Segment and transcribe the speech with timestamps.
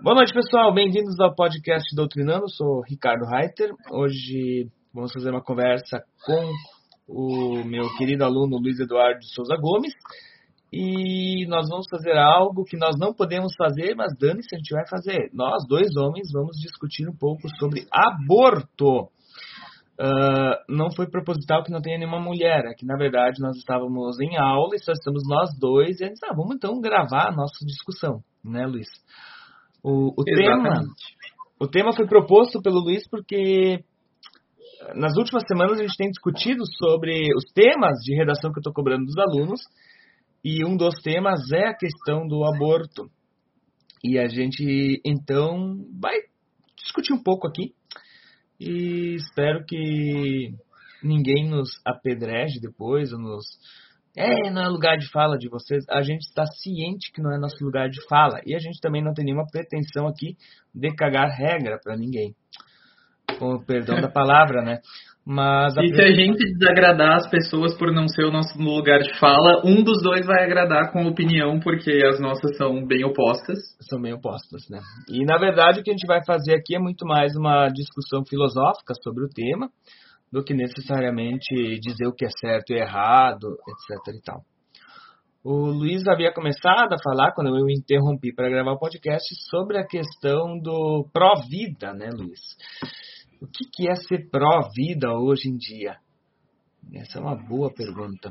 [0.00, 0.72] Boa noite, pessoal.
[0.72, 2.48] Bem-vindos ao podcast Doutrinando.
[2.48, 3.72] Sou Ricardo Reiter.
[3.90, 6.52] Hoje vamos fazer uma conversa com
[7.08, 9.92] o meu querido aluno Luiz Eduardo Souza Gomes.
[10.72, 14.86] E nós vamos fazer algo que nós não podemos fazer, mas dane-se, a gente vai
[14.88, 15.30] fazer.
[15.32, 19.10] Nós, dois homens, vamos discutir um pouco sobre aborto.
[20.00, 22.66] Uh, não foi proposital que não tenha nenhuma mulher.
[22.66, 25.98] É que, na verdade, nós estávamos em aula e só estamos nós dois.
[25.98, 28.86] E a gente, ah, vamos então gravar a nossa discussão, né, Luiz?
[29.82, 30.82] O, o tema,
[31.60, 33.84] o tema foi proposto pelo Luiz porque
[34.94, 38.72] nas últimas semanas a gente tem discutido sobre os temas de redação que eu estou
[38.72, 39.60] cobrando dos alunos
[40.44, 43.10] e um dos temas é a questão do aborto.
[44.02, 46.14] E a gente então vai
[46.76, 47.74] discutir um pouco aqui
[48.60, 50.54] e espero que
[51.02, 53.44] ninguém nos apedreje depois ou nos
[54.18, 55.84] é, não é lugar de fala de vocês.
[55.88, 58.40] A gente está ciente que não é nosso lugar de fala.
[58.44, 60.36] E a gente também não tem nenhuma pretensão aqui
[60.74, 62.34] de cagar regra para ninguém.
[63.38, 64.80] Com o perdão da palavra, né?
[65.24, 68.98] Mas a e se a gente desagradar as pessoas por não ser o nosso lugar
[69.00, 73.58] de fala, um dos dois vai agradar com opinião, porque as nossas são bem opostas.
[73.90, 74.80] São bem opostas, né?
[75.06, 78.24] E na verdade o que a gente vai fazer aqui é muito mais uma discussão
[78.24, 79.68] filosófica sobre o tema
[80.32, 84.14] do que necessariamente dizer o que é certo e errado, etc.
[84.14, 84.42] e tal.
[85.44, 89.86] O Luiz havia começado a falar, quando eu interrompi para gravar o podcast, sobre a
[89.86, 92.40] questão do pró-vida, né, Luiz?
[93.40, 95.96] O que, que é ser pró-vida hoje em dia?
[96.94, 98.30] Essa é uma boa pergunta.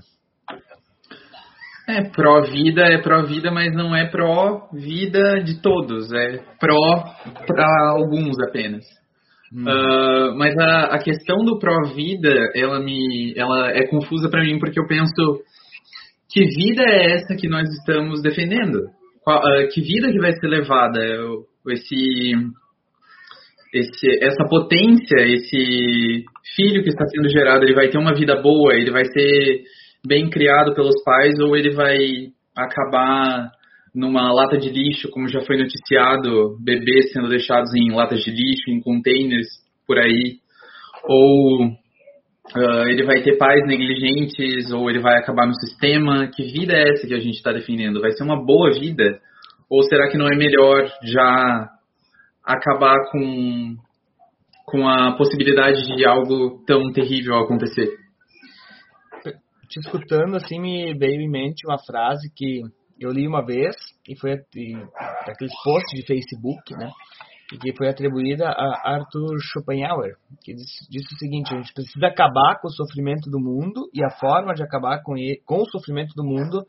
[1.88, 7.03] É, pró-vida é pró-vida, mas não é pró-vida de todos, é pró
[7.48, 8.84] para alguns apenas.
[9.53, 14.78] Uh, mas a, a, questão do pró-vida, ela me, ela é confusa para mim porque
[14.78, 15.42] eu penso
[16.30, 18.90] que vida é essa que nós estamos defendendo?
[19.23, 21.00] Qual, uh, que vida que vai ser levada?
[21.70, 22.34] Esse,
[23.73, 26.25] esse, essa potência, esse
[26.56, 28.75] filho que está sendo gerado, ele vai ter uma vida boa?
[28.75, 29.63] Ele vai ser
[30.06, 31.97] bem criado pelos pais ou ele vai
[32.56, 33.50] acabar
[33.94, 38.70] numa lata de lixo, como já foi noticiado, bebês sendo deixados em latas de lixo,
[38.70, 39.48] em containers
[39.86, 40.38] por aí,
[41.03, 46.28] ou uh, ele vai ter pais negligentes, ou ele vai acabar no sistema.
[46.28, 48.02] Que vida é essa que a gente está defendendo?
[48.02, 49.20] Vai ser uma boa vida?
[49.70, 51.69] Ou será que não é melhor já
[52.44, 53.75] acabar com,
[54.66, 57.90] com a possibilidade de algo tão terrível acontecer?
[59.68, 62.62] Te escutando, assim, me veio em mente uma frase que
[63.00, 63.75] eu li uma vez
[64.08, 66.91] e foi aqueles posts de Facebook, né?
[67.53, 72.07] E que foi atribuída a Arthur Schopenhauer, que disse, disse, o seguinte: a gente precisa
[72.07, 75.69] acabar com o sofrimento do mundo e a forma de acabar com, ele, com o
[75.69, 76.66] sofrimento do mundo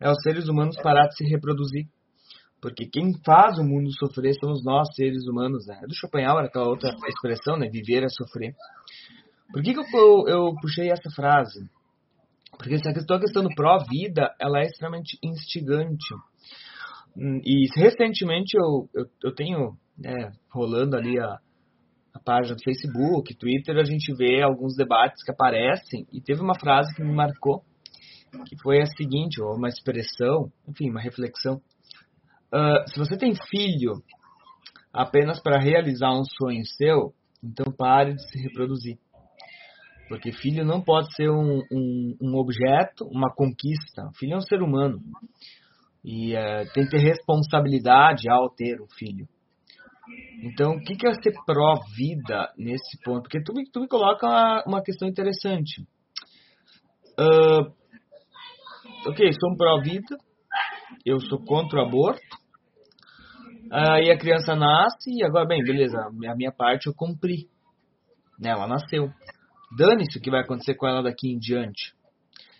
[0.00, 1.86] é os seres humanos parar de se reproduzir.
[2.60, 5.66] Porque quem faz o mundo sofrer somos nós, seres humanos.
[5.66, 5.78] Né?
[5.82, 7.68] É do Schopenhauer, aquela outra expressão, né?
[7.68, 8.54] Viver é sofrer.
[9.52, 11.68] Por que, que eu, eu puxei essa frase?
[12.58, 16.14] Porque essa questão, a questão do pró-vida, ela é extremamente instigante.
[17.16, 21.38] Hum, e recentemente eu, eu, eu tenho, né, rolando ali a,
[22.14, 26.58] a página do Facebook, Twitter, a gente vê alguns debates que aparecem e teve uma
[26.58, 27.62] frase que me marcou,
[28.46, 31.60] que foi a seguinte, ou uma expressão, enfim, uma reflexão.
[32.52, 34.02] Uh, se você tem filho
[34.92, 38.98] apenas para realizar um sonho seu, então pare de se reproduzir.
[40.08, 44.08] Porque filho não pode ser um, um, um objeto, uma conquista.
[44.16, 45.00] filho é um ser humano.
[46.04, 49.26] E uh, tem que ter responsabilidade ao ter um filho.
[50.42, 53.22] Então, o que, que é ser pró-vida nesse ponto?
[53.22, 55.82] Porque tu, tu me coloca uma, uma questão interessante.
[57.18, 57.72] Uh,
[59.08, 60.16] ok, sou pró-vida,
[61.04, 62.20] eu sou contra o aborto,
[63.72, 67.48] aí a criança nasce e agora, bem, beleza, a minha parte eu cumpri.
[68.38, 69.10] Né, ela nasceu.
[69.76, 71.94] Dane-se o que vai acontecer com ela daqui em diante.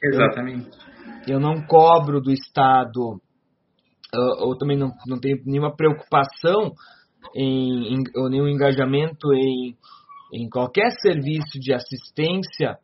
[0.03, 0.77] Exatamente.
[1.27, 3.21] Eu, eu não cobro do Estado,
[4.41, 6.72] ou também não, não tenho nenhuma preocupação
[7.35, 9.76] em, em, ou nenhum engajamento em,
[10.32, 12.79] em qualquer serviço de assistência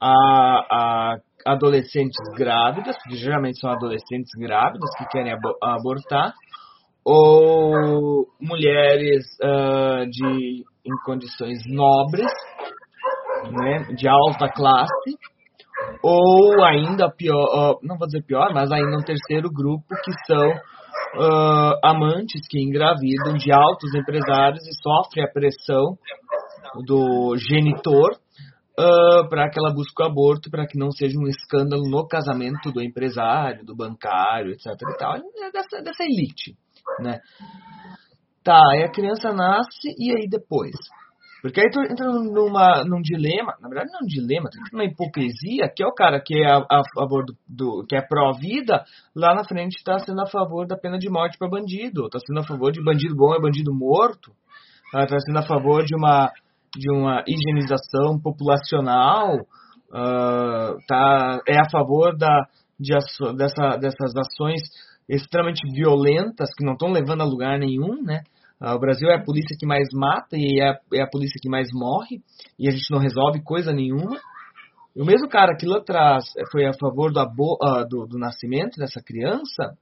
[0.00, 5.32] a, a adolescentes grávidas, que geralmente são adolescentes grávidas que querem
[5.62, 6.32] abortar,
[7.04, 12.30] ou mulheres uh, de, em condições nobres
[13.50, 15.16] né, de alta classe,
[16.02, 21.78] ou ainda pior, não vou dizer pior, mas ainda um terceiro grupo que são uh,
[21.82, 25.96] amantes que engravidam de altos empresários e sofrem a pressão
[26.84, 28.12] do genitor
[28.78, 32.70] uh, para que ela busque o aborto, para que não seja um escândalo no casamento
[32.70, 34.66] do empresário, do bancário, etc.
[34.66, 36.56] E tal, é dessa, dessa elite,
[37.00, 37.20] né?
[38.44, 40.74] Tá, aí a criança nasce e aí depois?
[41.40, 44.84] Porque aí tu entra numa, num dilema, na verdade não é um dilema, tem uma
[44.84, 48.84] hipocrisia, que é o cara que é a, a favor do, do, que é pró-vida,
[49.14, 52.40] lá na frente está sendo a favor da pena de morte para bandido, está sendo
[52.40, 54.32] a favor de bandido bom é bandido morto,
[54.92, 56.32] está sendo a favor de uma,
[56.76, 62.48] de uma higienização populacional, uh, tá, é a favor da,
[62.80, 62.92] de,
[63.36, 64.60] dessa, dessas ações
[65.08, 68.22] extremamente violentas que não estão levando a lugar nenhum, né?
[68.60, 71.38] Uh, o Brasil é a polícia que mais mata e é a, é a polícia
[71.40, 72.20] que mais morre
[72.58, 74.18] e a gente não resolve coisa nenhuma.
[74.96, 78.78] E o mesmo cara que lá atrás foi a favor do, uh, do, do, nascimento
[78.78, 79.76] dessa criança,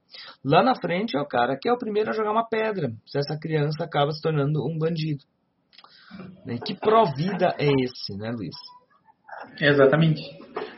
[0.45, 3.17] lá na frente é o cara que é o primeiro a jogar uma pedra, se
[3.17, 5.23] essa criança acaba se tornando um bandido.
[6.45, 8.55] E que pró-vida é esse, né, Luiz?
[9.59, 10.21] Exatamente.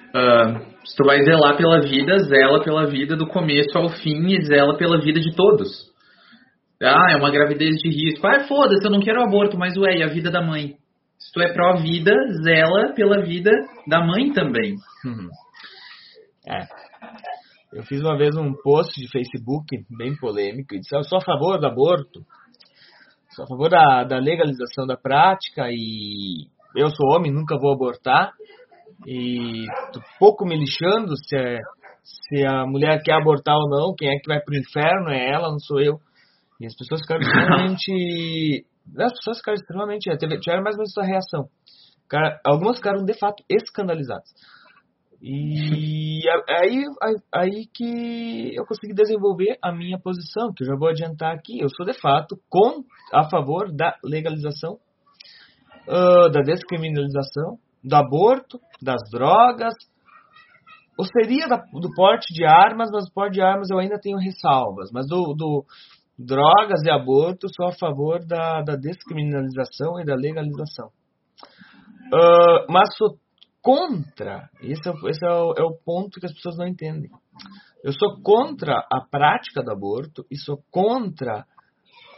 [0.10, 4.42] Uh, se tu vai zelar pela vida, zela pela vida do começo ao fim e
[4.46, 5.90] zela pela vida de todos.
[6.82, 8.26] Ah, é uma gravidez de risco.
[8.26, 10.76] Ah, foda-se, eu não quero aborto, mas ué, e a vida da mãe?
[11.18, 13.52] Se tu é pró-vida, zela pela vida
[13.88, 14.76] da mãe também.
[15.04, 15.30] Uhum.
[16.48, 16.66] É.
[17.74, 21.22] Eu fiz uma vez um post de Facebook bem polêmico e disse: Eu sou a
[21.22, 22.22] favor do aborto,
[23.36, 28.32] sou a favor da, da legalização da prática e eu sou homem, nunca vou abortar.
[29.06, 31.60] E tô pouco me lixando se, é,
[32.04, 35.52] se a mulher quer abortar ou não, quem é que vai pro inferno é ela,
[35.52, 36.00] não sou eu.
[36.60, 38.66] E as pessoas ficaram extremamente.
[39.00, 40.18] as pessoas ficaram extremamente.
[40.18, 41.50] Tiveram mais ou menos essa reação.
[42.10, 44.30] Cara, algumas ficaram de fato escandalizadas.
[45.22, 46.84] E aí,
[47.34, 51.60] aí que eu consegui desenvolver a minha posição, que eu já vou adiantar aqui.
[51.60, 52.84] Eu sou de fato com,
[53.14, 54.78] a favor da legalização,
[55.88, 59.74] uh, da descriminalização, do aborto, das drogas.
[60.98, 64.18] Ou seria da, do porte de armas, mas o porte de armas eu ainda tenho
[64.18, 64.90] ressalvas.
[64.94, 65.66] Mas do, do,
[66.20, 70.90] drogas e aborto, sou a favor da, da descriminalização e da legalização.
[72.12, 73.18] Uh, mas sou
[73.62, 77.10] contra, esse, é, esse é, o, é o ponto que as pessoas não entendem.
[77.84, 81.46] Eu sou contra a prática do aborto e sou contra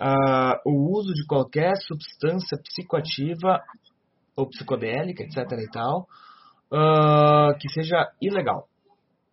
[0.02, 3.62] uh, o uso de qualquer substância psicoativa
[4.36, 5.38] ou psicodélica, etc.
[5.60, 6.08] e tal,
[6.72, 8.68] uh, que seja ilegal.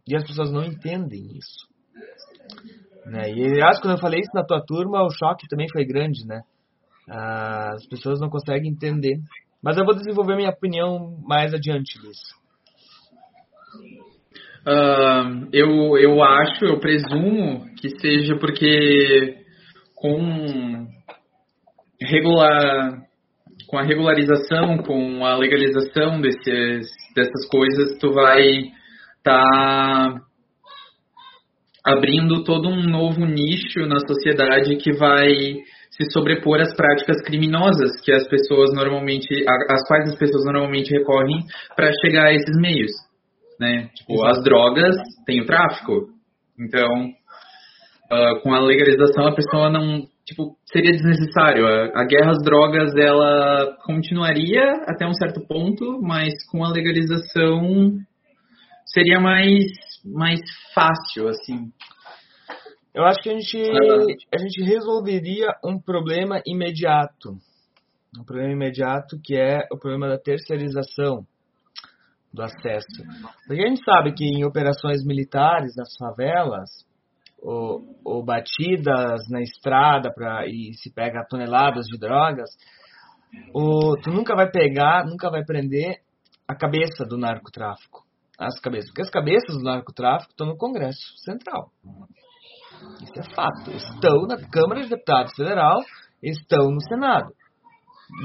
[0.07, 1.69] E as pessoas não entendem isso.
[3.09, 3.31] Né?
[3.31, 6.43] E aliás, quando eu falei isso na tua turma, o choque também foi grande, né?
[7.09, 9.19] Ah, as pessoas não conseguem entender.
[9.63, 12.19] Mas eu vou desenvolver minha opinião mais adiante, Luiz.
[14.67, 19.39] Uh, eu, eu acho, eu presumo que seja porque
[19.95, 20.87] com
[22.01, 23.09] regular
[23.69, 28.41] com a regularização, com a legalização desses, dessas coisas, tu vai
[29.19, 30.21] estar tá
[31.85, 35.29] abrindo todo um novo nicho na sociedade que vai
[35.91, 41.39] se sobrepor às práticas criminosas que as pessoas normalmente, às quais as pessoas normalmente recorrem
[41.75, 42.93] para chegar a esses meios,
[43.59, 43.89] né?
[43.95, 44.31] Tipo, Exato.
[44.31, 44.97] as drogas
[45.27, 46.09] têm o tráfico,
[46.59, 47.09] então
[48.13, 51.67] uh, com a legalização a pessoa não, tipo, seria desnecessário.
[51.67, 57.93] A, a guerra às drogas ela continuaria até um certo ponto, mas com a legalização
[58.87, 59.65] seria mais
[60.05, 60.41] mais
[60.75, 61.73] fácil, assim.
[62.95, 63.57] Eu acho que a gente,
[64.35, 67.37] a gente resolveria um problema imediato.
[68.19, 71.25] Um problema imediato que é o problema da terceirização
[72.33, 73.05] do acesso.
[73.47, 76.71] Porque a gente sabe que em operações militares nas favelas,
[77.41, 82.51] ou, ou batidas na estrada pra, e se pega toneladas de drogas,
[83.55, 86.01] o, tu nunca vai pegar, nunca vai prender
[86.49, 88.08] a cabeça do narcotráfico
[88.39, 88.91] as cabeças.
[88.91, 91.71] Porque as cabeças do narcotráfico estão no Congresso Central.
[93.03, 93.71] Isso é fato.
[93.73, 95.79] Estão na Câmara de Deputados Federal,
[96.23, 97.33] estão no Senado.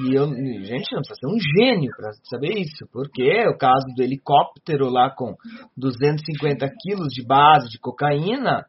[0.05, 4.01] E eu, gente, não precisa ser um gênio para saber isso, porque o caso do
[4.01, 5.35] helicóptero lá com
[5.75, 8.65] 250 quilos de base de cocaína,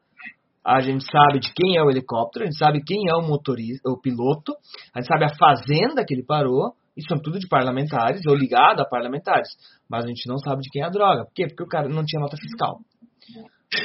[0.65, 3.89] a gente sabe de quem é o helicóptero, a gente sabe quem é o motorista,
[3.91, 4.55] o piloto,
[4.93, 8.81] a gente sabe a fazenda que ele parou, isso são tudo de parlamentares ou ligado
[8.81, 9.49] a parlamentares.
[9.89, 11.25] Mas a gente não sabe de quem é a droga.
[11.25, 11.47] Por quê?
[11.47, 12.79] Porque o cara não tinha nota fiscal.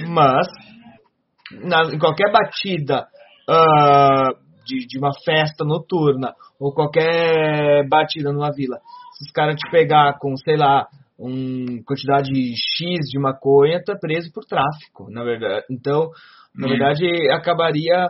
[0.08, 0.48] Mas,
[1.64, 3.08] na, em qualquer batida
[3.50, 8.78] uh, de, de uma festa noturna ou qualquer batida numa vila,
[9.18, 10.88] se os caras te pegar com, sei lá,
[11.18, 15.66] uma quantidade X de maconha, tá preso por tráfico, na verdade.
[15.70, 16.10] Então,
[16.56, 16.70] na hum.
[16.70, 18.08] verdade, acabaria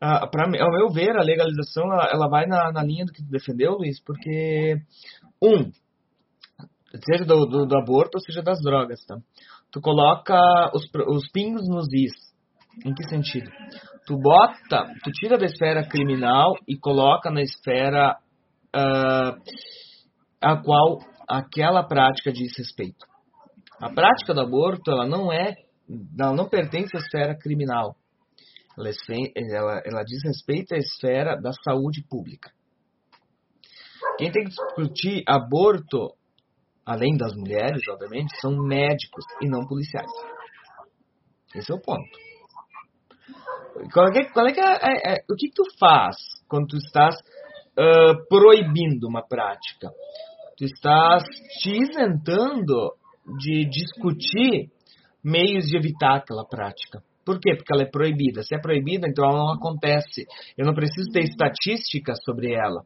[0.00, 3.22] ah, pra, ao meu ver, a legalização ela, ela vai na, na, linha do que
[3.22, 4.76] tu defendeu, Luiz, porque,
[5.42, 5.70] um,
[7.10, 9.16] seja do, do, do, aborto seja das drogas, tá?
[9.72, 10.36] Tu coloca
[10.74, 12.12] os, os pingos nos is.
[12.84, 13.50] Em que sentido?
[14.06, 18.18] Tu bota, tu tira da esfera criminal e coloca na esfera
[18.76, 19.40] uh,
[20.40, 23.06] a qual aquela prática diz respeito.
[23.80, 25.54] A prática do aborto, ela não é,
[26.18, 27.96] ela não pertence à esfera criminal.
[28.78, 28.90] Ela,
[29.34, 32.50] ela, ela diz respeito à esfera da saúde pública.
[34.18, 36.14] Quem tem que discutir aborto,
[36.84, 40.10] além das mulheres, obviamente, são médicos e não policiais.
[41.54, 42.26] Esse é o ponto.
[43.92, 46.16] Qual é, qual é, que é, é, é, o que, que, tu faz
[46.48, 49.90] quando tu estás uh, proibindo uma prática?
[50.56, 51.24] Tu estás
[51.60, 52.94] te isentando
[53.38, 54.70] de discutir
[55.22, 57.02] meios de evitar aquela prática.
[57.26, 57.56] Por quê?
[57.56, 58.44] Porque ela é proibida.
[58.44, 60.24] Se é proibida, então ela não acontece.
[60.56, 62.82] Eu não preciso ter estatísticas sobre ela.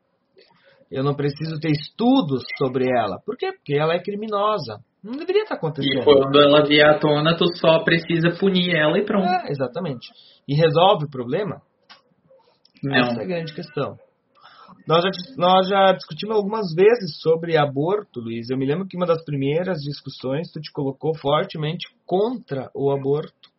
[0.90, 3.20] Eu não preciso ter estudos sobre ela.
[3.24, 3.52] Por quê?
[3.52, 4.80] Porque ela é criminosa.
[5.04, 6.00] Não deveria estar acontecendo.
[6.00, 9.28] E quando ela vier à tona, tu só precisa punir ela e pronto.
[9.28, 10.08] É, exatamente.
[10.48, 11.60] E resolve o problema?
[12.82, 12.96] Não.
[12.96, 13.96] Essa é a grande questão.
[14.88, 18.48] Nós já, nós já discutimos algumas vezes sobre aborto, Luiz.
[18.50, 23.50] Eu me lembro que uma das primeiras discussões tu te colocou fortemente contra o aborto.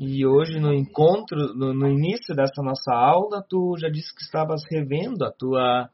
[0.00, 4.62] E hoje no encontro, no, no, início dessa nossa aula, tu já disse que estavas
[4.70, 5.90] revendo a tua,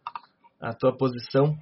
[0.61, 1.57] a tua posição.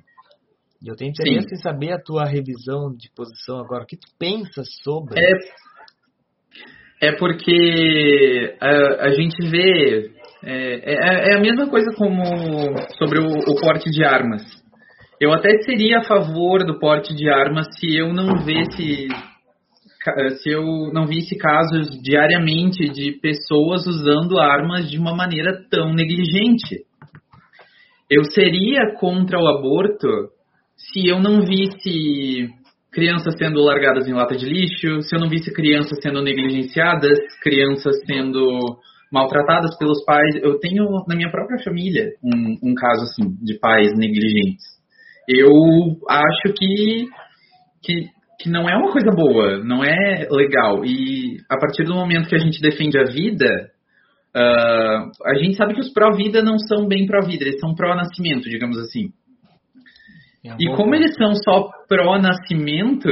[0.83, 1.55] E eu tenho interesse Sim.
[1.55, 3.85] em saber a tua revisão de posição agora.
[3.85, 5.19] O que tu pensas sobre?
[5.19, 10.13] É, é porque a, a gente vê.
[10.43, 12.23] É, é, é, a mesma coisa como
[12.99, 14.43] sobre o, o porte de armas.
[15.19, 19.34] Eu até seria a favor do porte de armas se eu não visse eh,
[20.43, 26.85] se eu não visse casos diariamente de pessoas usando armas de uma maneira tão negligente.
[28.11, 30.09] Eu seria contra o aborto
[30.77, 32.49] se eu não visse
[32.93, 37.97] crianças sendo largadas em lata de lixo, se eu não visse crianças sendo negligenciadas, crianças
[38.07, 38.59] sendo
[39.11, 40.37] maltratadas pelos pais.
[40.43, 44.65] Eu tenho na minha própria família um, um caso assim de pais negligentes.
[45.29, 45.51] Eu
[46.09, 47.07] acho que
[47.83, 48.09] que
[48.45, 50.85] que não é uma coisa boa, não é legal.
[50.85, 53.47] E a partir do momento que a gente defende a vida,
[54.37, 58.79] uh, a gente sabe que os pró-vida não são bem pró-vida, eles são pró-nascimento, digamos
[58.79, 59.07] assim.
[60.45, 63.09] É e como eles são só pró-nascimento,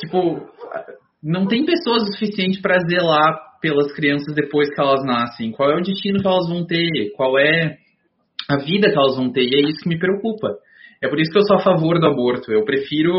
[0.00, 0.40] tipo,
[1.22, 5.52] não tem pessoas o suficiente para zelar pelas crianças depois que elas nascem.
[5.52, 7.12] Qual é o destino que elas vão ter?
[7.14, 7.76] Qual é
[8.48, 9.42] a vida que elas vão ter?
[9.42, 10.56] E é isso que me preocupa.
[11.02, 12.50] É por isso que eu sou a favor do aborto.
[12.50, 13.12] Eu prefiro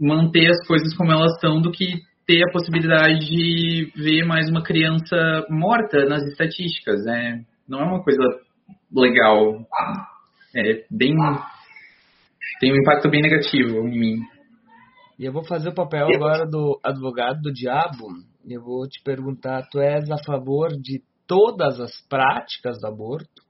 [0.00, 4.62] manter as coisas como elas são do que ter a possibilidade de ver mais uma
[4.62, 7.06] criança morta nas estatísticas.
[7.06, 8.22] É, não é uma coisa
[8.92, 9.66] legal.
[10.54, 11.14] É bem.
[12.60, 14.16] tem um impacto bem negativo em mim.
[15.18, 18.06] E eu vou fazer o papel agora do advogado do diabo.
[18.48, 23.42] Eu vou te perguntar: tu és a favor de todas as práticas do aborto?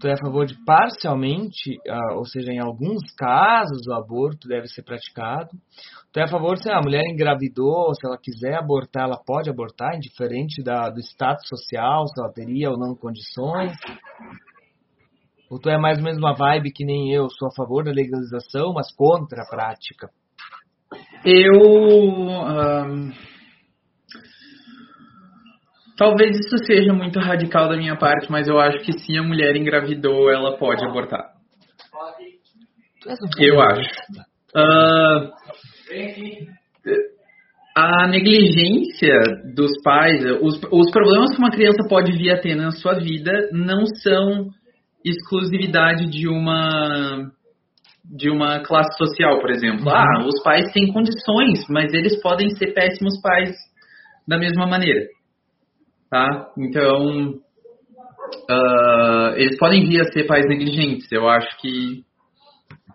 [0.00, 4.66] Tu é a favor de parcialmente, uh, ou seja, em alguns casos o aborto deve
[4.66, 5.50] ser praticado.
[6.12, 9.94] Tu é a favor se a mulher engravidou, se ela quiser abortar, ela pode abortar,
[9.94, 13.72] indiferente da, do status social, se ela teria ou não condições.
[15.50, 17.92] Ou tu é mais ou menos uma vibe que nem eu, sou a favor da
[17.92, 20.08] legalização, mas contra a prática?
[21.24, 21.60] Eu.
[21.60, 23.29] Um
[26.00, 29.54] Talvez isso seja muito radical da minha parte, mas eu acho que se a mulher
[29.54, 31.26] engravidou, ela pode abortar.
[33.38, 33.90] Eu acho.
[34.56, 35.30] Uh,
[37.76, 39.12] a negligência
[39.54, 43.50] dos pais, os, os problemas que uma criança pode vir a ter na sua vida
[43.52, 44.48] não são
[45.04, 47.30] exclusividade de uma
[48.02, 49.84] de uma classe social, por exemplo.
[49.84, 49.94] Uhum.
[49.94, 53.54] Ah, os pais têm condições, mas eles podem ser péssimos pais
[54.26, 55.06] da mesma maneira
[56.10, 56.50] tá?
[56.58, 57.34] Então,
[58.50, 61.10] uh, eles podem vir a ser pais negligentes.
[61.12, 62.02] Eu acho que,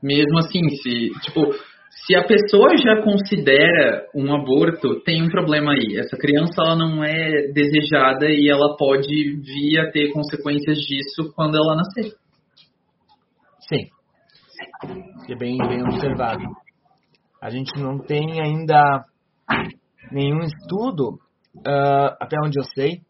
[0.03, 1.53] mesmo assim, se, tipo,
[2.05, 5.97] se a pessoa já considera um aborto, tem um problema aí.
[5.97, 11.55] Essa criança, ela não é desejada e ela pode vir a ter consequências disso quando
[11.55, 12.11] ela nascer.
[13.67, 13.89] Sim.
[15.29, 16.43] É bem, bem observado.
[17.41, 19.05] A gente não tem ainda
[20.11, 21.19] nenhum estudo
[21.59, 23.01] uh, até onde eu sei,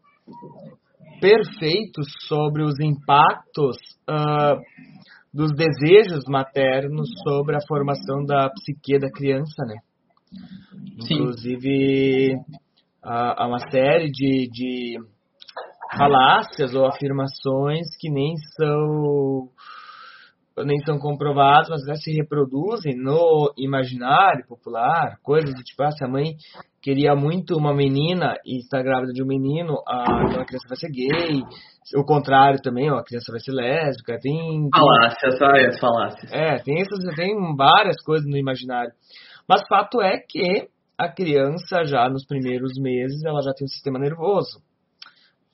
[1.20, 3.76] perfeito sobre os impactos
[4.08, 4.60] uh,
[5.32, 9.76] dos desejos maternos sobre a formação da psique da criança, né?
[11.06, 11.14] Sim.
[11.14, 12.34] Inclusive,
[13.02, 14.98] há, há uma série de, de
[15.96, 19.48] falácias ou afirmações que nem são
[20.64, 26.02] nem são comprovados, mas já se reproduzem no imaginário popular, coisas do tipo, ah, se
[26.02, 26.34] a mãe
[26.86, 30.88] queria muito uma menina e está grávida de um menino, a, a criança vai ser
[30.88, 31.42] gay.
[31.96, 34.16] O contrário também, ó, a criança vai ser lésbica.
[34.20, 36.32] Tem, falácias, ai, as falácias.
[36.32, 38.92] É, tem, essas, tem várias coisas no imaginário.
[39.48, 43.98] Mas fato é que a criança já nos primeiros meses ela já tem um sistema
[43.98, 44.62] nervoso.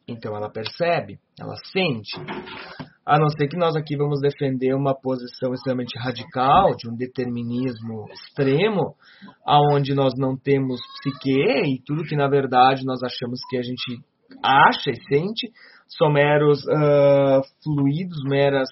[0.07, 2.13] Então ela percebe, ela sente.
[3.05, 8.07] A não ser que nós aqui vamos defender uma posição extremamente radical, de um determinismo
[8.13, 8.95] extremo,
[9.45, 14.01] aonde nós não temos psique e tudo que na verdade nós achamos que a gente
[14.43, 15.51] acha e sente
[15.99, 18.69] são meros uh, fluidos, meras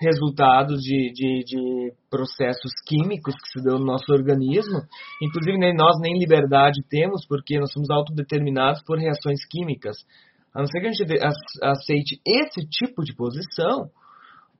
[0.00, 4.80] resultados de, de, de, processos químicos que se dão no nosso organismo.
[5.22, 9.96] Inclusive, nem nós nem liberdade temos, porque nós somos autodeterminados por reações químicas.
[10.54, 11.18] A não ser que a gente
[11.62, 13.90] aceite esse tipo de posição,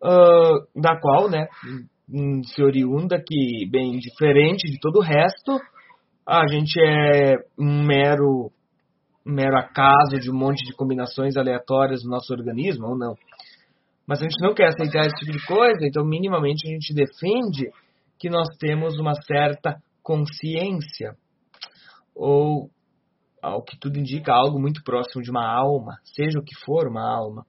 [0.03, 1.47] uh, da qual, né,
[2.47, 5.59] se oriunda que, bem diferente de todo o resto,
[6.27, 8.51] a gente é um mero,
[9.25, 13.15] mero acaso de um monte de combinações aleatórias no nosso organismo, ou não.
[14.07, 17.71] Mas a gente não quer aceitar esse tipo de coisa, então minimamente a gente defende
[18.19, 21.15] que nós temos uma certa consciência,
[22.15, 22.69] ou
[23.45, 27.03] ao que tudo indica, algo muito próximo de uma alma, seja o que for uma
[27.03, 27.45] alma.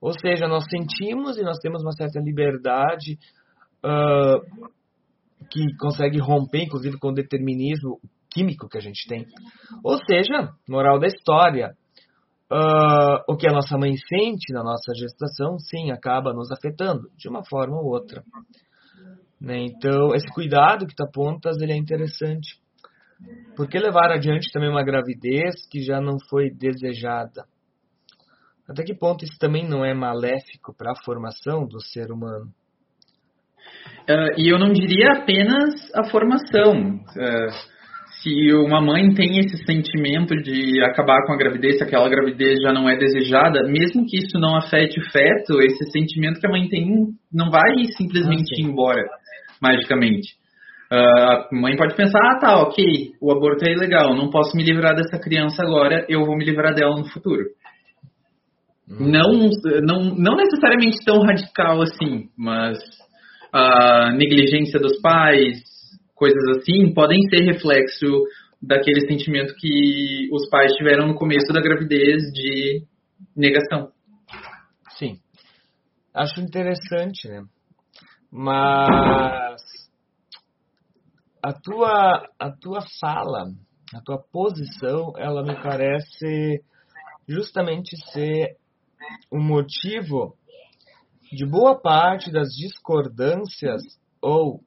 [0.00, 3.18] Ou seja, nós sentimos e nós temos uma certa liberdade
[3.82, 4.68] uh,
[5.50, 7.98] que consegue romper, inclusive, com o determinismo
[8.30, 9.24] químico que a gente tem.
[9.82, 11.74] Ou seja, moral da história,
[12.52, 17.28] uh, o que a nossa mãe sente na nossa gestação, sim, acaba nos afetando, de
[17.30, 18.22] uma forma ou outra.
[19.40, 19.64] Né?
[19.64, 22.62] Então, esse cuidado que tu apontas, ele é interessante.
[23.56, 27.44] Por que levar adiante também uma gravidez que já não foi desejada?
[28.68, 32.46] Até que ponto isso também não é maléfico para a formação do ser humano?
[34.08, 36.96] Uh, e eu não diria apenas a formação.
[36.96, 37.74] Uh,
[38.22, 42.72] se uma mãe tem esse sentimento de acabar com a gravidez, se aquela gravidez já
[42.72, 46.68] não é desejada, mesmo que isso não afete o feto, esse sentimento que a mãe
[46.68, 46.88] tem
[47.32, 49.04] não vai simplesmente ah, ir embora
[49.60, 50.36] magicamente.
[50.90, 54.94] A mãe pode pensar, ah tá, ok, o aborto é ilegal, não posso me livrar
[54.94, 57.44] dessa criança agora, eu vou me livrar dela no futuro.
[58.88, 59.10] Hum.
[59.10, 59.32] Não,
[59.82, 62.78] não, não necessariamente tão radical assim, mas
[63.52, 65.62] a negligência dos pais,
[66.14, 68.06] coisas assim, podem ser reflexo
[68.62, 72.82] daquele sentimento que os pais tiveram no começo da gravidez de
[73.36, 73.88] negação.
[74.98, 75.16] Sim.
[76.14, 77.42] Acho interessante, né?
[78.30, 79.60] Mas
[81.44, 83.52] a tua, a tua fala,
[83.94, 86.64] a tua posição, ela me parece
[87.28, 88.56] justamente ser
[89.30, 90.38] o um motivo
[91.30, 93.82] de boa parte das discordâncias
[94.22, 94.62] ou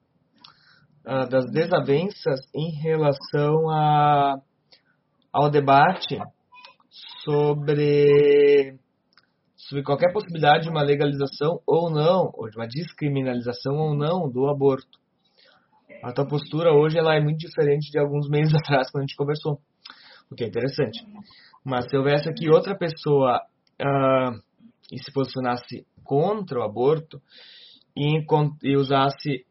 [1.04, 4.36] uh, das desavenças em relação a,
[5.32, 6.16] ao debate
[7.24, 8.78] sobre,
[9.56, 14.46] sobre qualquer possibilidade de uma legalização ou não, ou de uma descriminalização ou não do
[14.48, 15.07] aborto.
[16.02, 19.16] A tua postura hoje ela é muito diferente de alguns meses atrás quando a gente
[19.16, 19.58] conversou,
[20.30, 21.04] o que é interessante.
[21.64, 23.40] Mas se houvesse aqui outra pessoa
[23.80, 24.38] uh,
[24.92, 27.20] e se posicionasse contra o aborto
[27.96, 28.24] e,
[28.62, 29.44] e usasse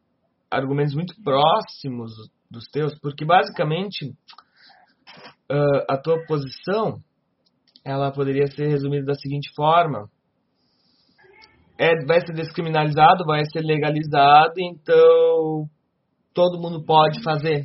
[0.50, 2.12] argumentos muito próximos
[2.50, 4.06] dos teus, porque basicamente
[5.50, 7.02] uh, a tua posição
[7.84, 10.08] ela poderia ser resumida da seguinte forma:
[11.78, 15.68] é, vai ser descriminalizado, vai ser legalizado, então
[16.38, 17.64] todo mundo pode fazer.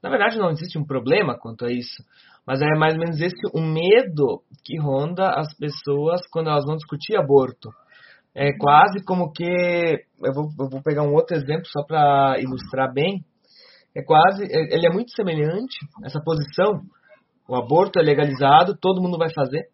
[0.00, 2.04] Na verdade, não existe um problema quanto a isso,
[2.46, 6.76] mas é mais ou menos esse o medo que ronda as pessoas quando elas vão
[6.76, 7.68] discutir aborto.
[8.32, 9.42] É quase como que.
[10.22, 13.24] Eu vou, eu vou pegar um outro exemplo só para ilustrar bem.
[13.92, 14.44] É quase.
[14.44, 16.82] É, ele é muito semelhante, essa posição.
[17.48, 19.64] O aborto é legalizado, todo mundo vai fazer.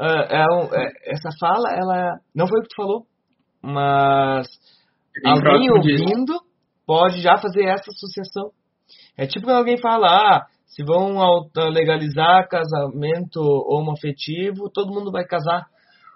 [0.00, 3.02] É, é, é, essa fala, ela não foi o que tu falou,
[3.62, 4.46] mas
[5.26, 6.51] alguém ouvindo
[6.92, 8.50] pode já fazer essa associação.
[9.16, 11.16] É tipo quando alguém fala, ah, se vão
[11.70, 15.64] legalizar casamento homoafetivo, todo mundo vai casar.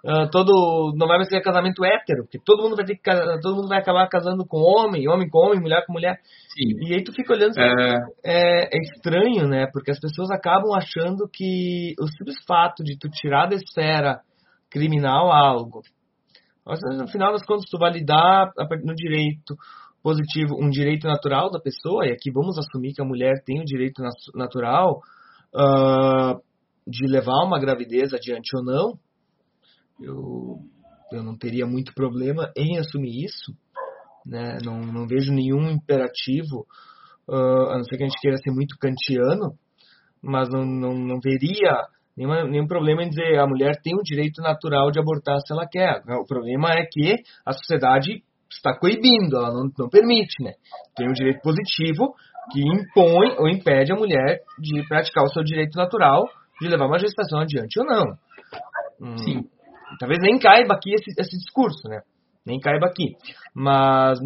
[0.05, 3.01] Uh, todo não vai ser casamento hétero, porque todo mundo vai ter que
[3.41, 6.19] todo mundo vai acabar casando com homem, homem com homem, mulher com mulher.
[6.53, 6.87] Sim.
[6.87, 7.97] E aí tu fica olhando, é...
[8.23, 9.67] É, é estranho, né?
[9.73, 14.21] Porque as pessoas acabam achando que o simples fato de tu tirar da esfera
[14.69, 15.81] criminal algo,
[16.63, 18.51] mas no final das contas tu validar
[18.83, 19.55] no direito
[20.01, 23.65] positivo um direito natural da pessoa, e aqui vamos assumir que a mulher tem o
[23.65, 24.01] direito
[24.35, 25.01] natural
[25.53, 26.41] uh,
[26.87, 28.93] de levar uma gravidez adiante ou não,
[29.99, 30.59] eu,
[31.11, 33.51] eu não teria muito problema em assumir isso,
[34.25, 34.57] né?
[34.63, 36.65] não, não vejo nenhum imperativo,
[37.27, 39.57] uh, a não ser que a gente queira ser muito kantiano,
[40.21, 44.41] mas não, não, não veria nenhuma, nenhum problema em dizer a mulher tem o direito
[44.41, 46.01] natural de abortar se ela quer.
[46.21, 50.53] O problema é que a sociedade está coibindo, ela não, não permite, né?
[50.95, 52.13] Tem um direito positivo
[52.51, 56.25] que impõe ou impede a mulher de praticar o seu direito natural
[56.61, 58.05] de levar uma gestação adiante ou não.
[59.01, 59.43] Hum, Sim.
[59.99, 62.01] Talvez nem caiba aqui esse, esse discurso, né?
[62.45, 63.15] Nem caiba aqui.
[63.53, 64.19] Mas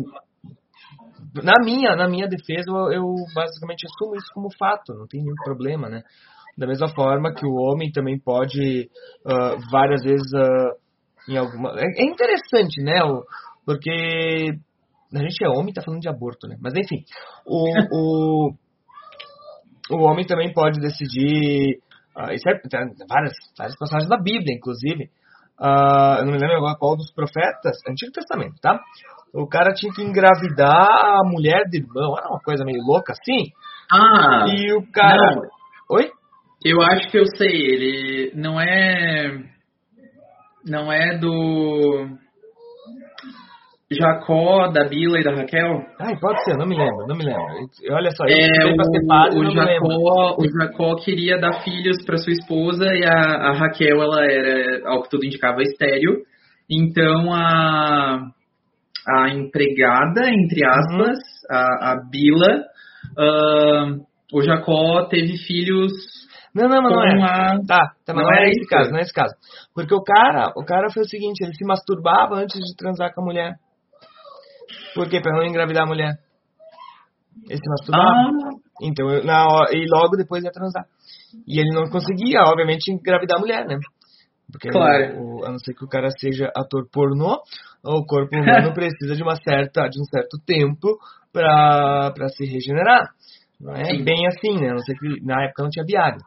[1.43, 5.35] na minha, na minha defesa, eu, eu, basicamente assumo isso como fato, não tem nenhum
[5.43, 6.01] problema, né?
[6.57, 8.89] Da mesma forma que o homem também pode
[9.25, 11.71] uh, várias vezes uh, em alguma.
[11.79, 13.03] É, é interessante, né?
[13.03, 13.23] O,
[13.65, 14.57] porque
[15.13, 16.55] a gente é homem, tá falando de aborto, né?
[16.61, 17.03] Mas enfim,
[17.45, 18.53] o, o,
[19.91, 21.79] o homem também pode decidir.
[22.15, 25.09] Uh, isso é, tem várias, várias passagens da Bíblia, inclusive.
[25.59, 28.79] Uh, eu não me lembro agora qual dos profetas, Antigo Testamento, tá?
[29.33, 33.51] O cara tinha que engravidar a mulher do irmão, era uma coisa meio louca assim.
[33.91, 34.45] Ah!
[34.47, 35.35] E o cara.
[35.35, 35.43] Não.
[35.91, 36.11] Oi?
[36.63, 39.43] Eu acho que eu sei, ele não é.
[40.65, 42.17] Não é do.
[43.95, 45.83] Jacó, da Bila e da Raquel?
[45.99, 47.43] Ai, pode ser, não me lembro, não me lembro.
[47.91, 52.33] Olha só, eu é, o, padre, o, Jacó, o Jacó queria dar filhos para sua
[52.33, 56.21] esposa e a, a, Raquel, ela era, ao que tudo indicava, estéreo.
[56.69, 58.27] Então a,
[59.07, 61.17] a empregada, entre aspas,
[61.49, 61.57] uhum.
[61.57, 62.63] a, a Bila,
[63.17, 65.91] uh, o Jacó teve filhos
[66.53, 67.23] não, não, não, não é.
[67.23, 67.59] A...
[67.65, 69.33] Tá, tá, mas não, não é esse caso, não é esse caso.
[69.73, 73.21] Porque o cara, o cara foi o seguinte, ele se masturbava antes de transar com
[73.21, 73.55] a mulher.
[74.93, 75.21] Por quê?
[75.21, 76.13] Pra não engravidar a mulher.
[77.49, 78.09] Ele se masturbava.
[78.09, 78.49] Ah.
[78.81, 80.85] Então, na hora, e logo depois ia transar.
[81.47, 83.77] E ele não conseguia, obviamente, engravidar a mulher, né?
[84.51, 85.21] Porque claro.
[85.21, 87.39] o, a não ser que o cara seja ator pornô,
[87.83, 90.97] o corpo humano precisa de uma certa, de um certo tempo
[91.31, 93.07] para se regenerar.
[93.59, 94.03] Não é Sim.
[94.03, 94.71] bem assim, né?
[94.71, 96.19] A não sei que na época não tinha Viagra.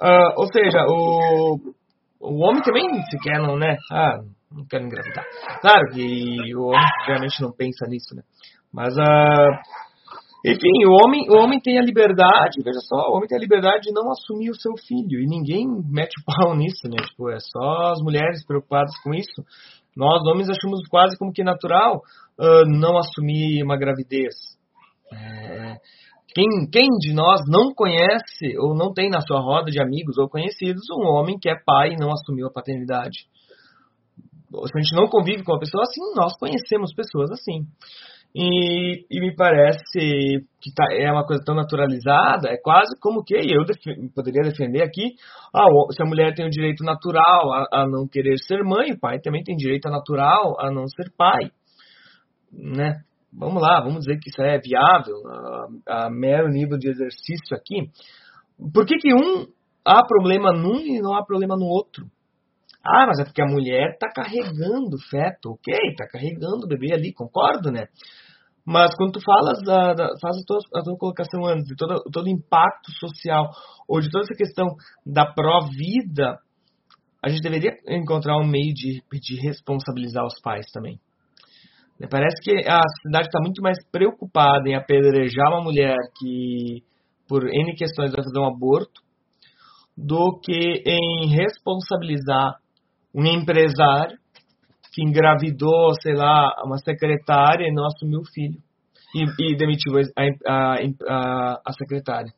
[0.00, 1.58] Uh, ou seja, o,
[2.20, 3.76] o homem também sequer não, né?
[3.92, 4.18] Ah,
[4.50, 5.24] não quero engravidar.
[5.60, 8.22] Claro que o homem realmente não pensa nisso, né?
[8.72, 9.52] Mas, uh,
[10.44, 13.82] enfim, o homem, o homem tem a liberdade, veja só, o homem tem a liberdade
[13.82, 15.20] de não assumir o seu filho.
[15.20, 16.96] E ninguém mete o pau nisso, né?
[17.08, 19.42] Tipo, é só as mulheres preocupadas com isso.
[19.96, 21.96] Nós, homens, achamos quase como que natural
[22.38, 24.34] uh, não assumir uma gravidez.
[25.12, 25.76] É,
[26.34, 30.28] quem, quem de nós não conhece ou não tem na sua roda de amigos ou
[30.28, 33.26] conhecidos um homem que é pai e não assumiu a paternidade?
[34.50, 37.66] Se a gente não convive com uma pessoa assim, nós conhecemos pessoas assim.
[38.34, 43.34] E, e me parece que tá, é uma coisa tão naturalizada, é quase como que
[43.34, 43.64] eu
[44.14, 45.14] poderia defender aqui,
[45.54, 49.00] ah, se a mulher tem o direito natural a, a, não querer ser mãe, o
[49.00, 51.50] pai também tem direito natural a não ser pai.
[52.52, 53.00] Né?
[53.32, 57.90] Vamos lá, vamos dizer que isso é viável, a, a mero nível de exercício aqui.
[58.72, 59.46] Por que, que um
[59.84, 62.06] há problema num e não há problema no outro?
[62.84, 66.92] Ah, mas é porque a mulher está carregando o feto, ok, está carregando o bebê
[66.92, 67.86] ali, concordo, né?
[68.64, 72.02] Mas quando tu falas da, da faz a tua, a tua colocação antes de todo,
[72.12, 73.48] todo o impacto social
[73.88, 74.66] ou de toda essa questão
[75.06, 76.38] da pró-vida,
[77.24, 81.00] a gente deveria encontrar um meio de, de responsabilizar os pais também.
[82.10, 86.84] Parece que a sociedade está muito mais preocupada em apedrejar uma mulher que,
[87.26, 89.02] por N questões, vai fazer um aborto,
[89.96, 92.54] do que em responsabilizar
[93.14, 94.16] um empresário
[94.92, 98.58] que engravidou, sei lá, uma secretária e não assumiu o filho
[99.14, 102.32] e, e demitiu a, a, a, secretária.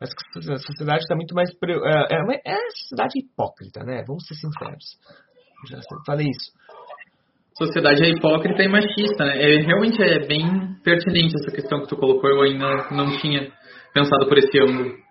[0.00, 0.10] Mas
[0.50, 1.48] a sociedade está muito mais.
[1.50, 4.02] É, é, uma, é uma sociedade hipócrita, né?
[4.06, 4.98] Vamos ser sinceros.
[5.70, 6.52] Já falei isso.
[7.56, 9.40] Sociedade é hipócrita e machista, né?
[9.40, 12.28] É, realmente é bem pertinente essa questão que tu colocou.
[12.28, 13.50] Eu ainda não tinha
[13.94, 14.92] pensado por esse ângulo.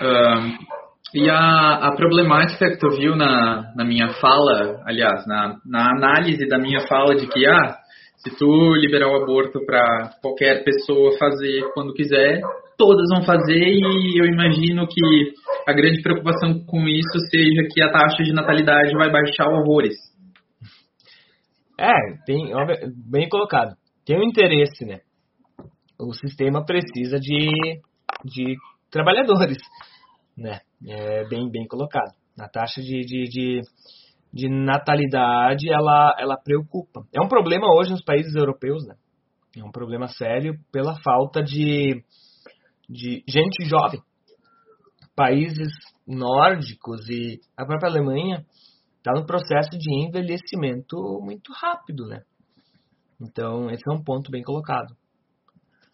[0.00, 5.90] Uh, e a, a problemática que tu viu na, na minha fala, aliás, na, na
[5.90, 7.76] análise da minha fala de que, ah,
[8.16, 12.42] se tu liberar o aborto para qualquer pessoa fazer quando quiser,
[12.76, 15.32] todas vão fazer e eu imagino que
[15.66, 19.96] a grande preocupação com isso seja que a taxa de natalidade vai baixar horrores.
[21.80, 21.92] É,
[22.26, 22.50] tem,
[23.10, 23.76] bem colocado.
[24.04, 24.98] Tem um interesse, né?
[25.98, 27.50] O sistema precisa de,
[28.24, 28.56] de
[28.90, 29.58] trabalhadores
[30.38, 30.60] né?
[30.86, 32.14] É bem, bem colocado.
[32.38, 33.60] A taxa de, de, de,
[34.32, 37.02] de, natalidade, ela, ela preocupa.
[37.12, 38.94] É um problema hoje nos países europeus, né?
[39.56, 42.00] É um problema sério pela falta de,
[42.88, 44.00] de gente jovem.
[45.16, 45.68] Países
[46.06, 48.44] nórdicos e a própria Alemanha
[48.98, 52.22] está no processo de envelhecimento muito rápido, né?
[53.20, 54.94] Então, esse é um ponto bem colocado.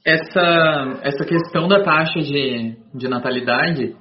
[0.05, 3.97] essa, essa questão da taxa de, de natalidade,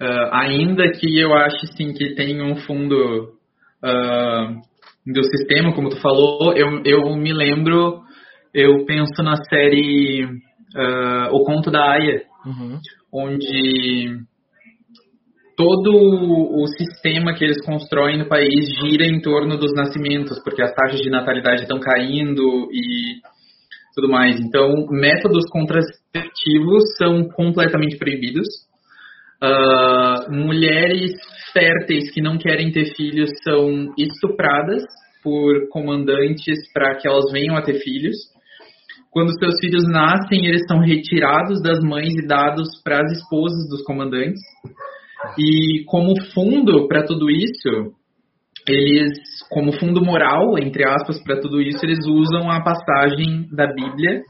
[0.00, 3.34] uh, ainda que eu ache sim que tem um fundo
[3.84, 4.60] uh,
[5.06, 8.00] do sistema, como tu falou, eu, eu me lembro,
[8.54, 12.78] eu penso na série uh, O Conto da Aya, uhum.
[13.12, 14.18] onde
[15.56, 20.74] todo o sistema que eles constroem no país gira em torno dos nascimentos, porque as
[20.74, 23.20] taxas de natalidade estão caindo e
[23.94, 24.40] tudo mais.
[24.40, 28.46] Então, métodos contraceptivos são completamente proibidos.
[29.42, 31.12] Uh, mulheres
[31.52, 34.82] férteis que não querem ter filhos são estupradas
[35.22, 38.16] por comandantes para que elas venham a ter filhos.
[39.10, 43.82] Quando seus filhos nascem, eles são retirados das mães e dados para as esposas dos
[43.82, 44.40] comandantes.
[45.38, 47.92] E como fundo para tudo isso,
[48.68, 49.18] eles,
[49.50, 54.22] como fundo moral, entre aspas, para tudo isso, eles usam a passagem da Bíblia,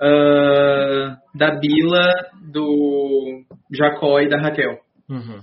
[0.00, 2.12] uh, da Bila,
[2.50, 4.78] do Jacó e da Raquel.
[5.08, 5.40] Uhum.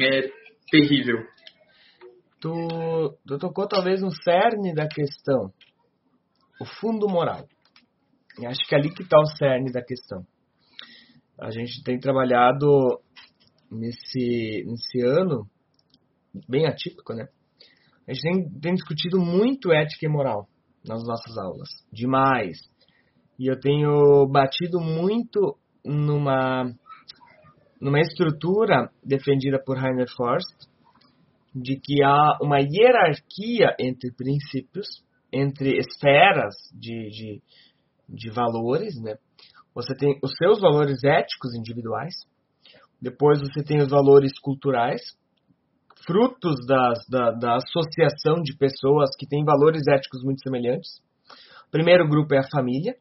[0.00, 0.28] É
[0.70, 1.18] terrível.
[2.40, 5.52] Tu, tu tocou talvez no cerne da questão,
[6.60, 7.46] o fundo moral.
[8.38, 10.26] E acho que é ali que está o cerne da questão.
[11.40, 13.00] A gente tem trabalhado
[13.70, 15.48] nesse, nesse ano,
[16.48, 17.28] bem atípico, né?
[18.06, 20.48] A gente tem, tem discutido muito ética e moral
[20.86, 21.68] nas nossas aulas.
[21.92, 22.58] Demais.
[23.38, 26.72] E eu tenho batido muito numa,
[27.80, 30.68] numa estrutura defendida por Heiner Forst,
[31.54, 34.86] de que há uma hierarquia entre princípios,
[35.32, 37.42] entre esferas de, de,
[38.08, 39.16] de valores, né?
[39.74, 42.14] Você tem os seus valores éticos individuais,
[43.00, 45.00] depois você tem os valores culturais,
[46.06, 51.00] frutos das, da, da associação de pessoas que têm valores éticos muito semelhantes.
[51.74, 52.94] Primeiro grupo é a família.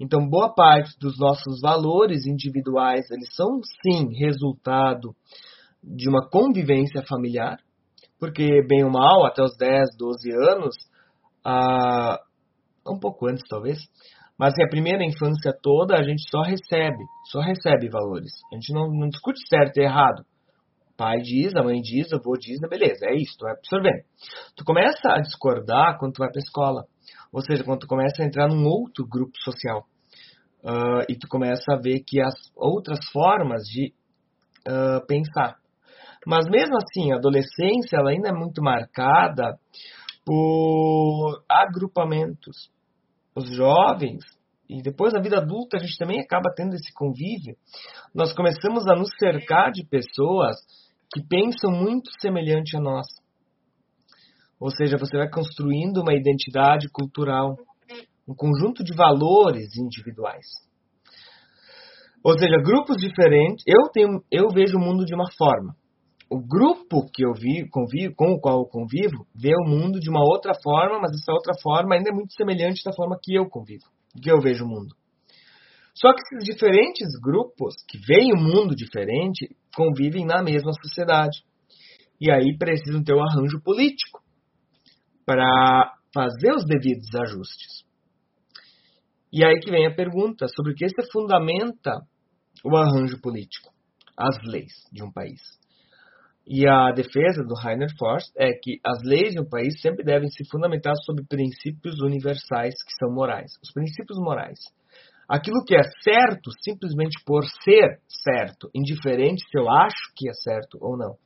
[0.00, 5.14] Então, boa parte dos nossos valores individuais, eles são sim resultado
[5.82, 7.58] de uma convivência familiar,
[8.18, 10.74] porque bem ou mal, até os 10, 12 anos,
[11.44, 12.18] ah,
[12.88, 13.76] um pouco antes talvez,
[14.38, 18.32] mas a primeira infância toda a gente só recebe, só recebe valores.
[18.50, 20.24] A gente não, não discute certo e errado.
[20.94, 24.02] O pai diz, a mãe diz, o avô diz, beleza, é isso, tu vai absorvendo.
[24.56, 26.86] Tu começa a discordar quando tu vai pra escola.
[27.34, 29.84] Ou seja, quando tu começa a entrar num outro grupo social.
[30.62, 33.92] Uh, e tu começa a ver que as outras formas de
[34.68, 35.56] uh, pensar.
[36.26, 39.58] Mas mesmo assim, a adolescência ela ainda é muito marcada
[40.24, 42.72] por agrupamentos
[43.36, 44.22] os jovens,
[44.68, 47.56] e depois na vida adulta a gente também acaba tendo esse convívio,
[48.14, 50.56] nós começamos a nos cercar de pessoas
[51.12, 53.06] que pensam muito semelhante a nós.
[54.60, 57.56] Ou seja, você vai construindo uma identidade cultural,
[58.28, 60.46] um conjunto de valores individuais.
[62.22, 63.64] Ou seja, grupos diferentes.
[63.66, 65.74] Eu tenho, eu vejo o mundo de uma forma
[66.34, 70.10] o grupo que eu vi, convivo, com o qual eu convivo vê o mundo de
[70.10, 73.48] uma outra forma, mas essa outra forma ainda é muito semelhante da forma que eu
[73.48, 73.84] convivo,
[74.20, 74.96] que eu vejo o mundo.
[75.94, 81.38] Só que esses diferentes grupos que veem o mundo diferente convivem na mesma sociedade.
[82.20, 84.20] E aí precisam ter um arranjo político
[85.24, 87.84] para fazer os devidos ajustes.
[89.32, 92.02] E aí que vem a pergunta sobre o que se fundamenta
[92.64, 93.72] o arranjo político,
[94.16, 95.40] as leis de um país.
[96.46, 100.28] E a defesa do Heiner Forst é que as leis de um país sempre devem
[100.28, 103.50] se fundamentar sobre princípios universais que são morais.
[103.62, 104.58] Os princípios morais.
[105.26, 110.76] Aquilo que é certo simplesmente por ser certo, indiferente se eu acho que é certo
[110.80, 111.16] ou não.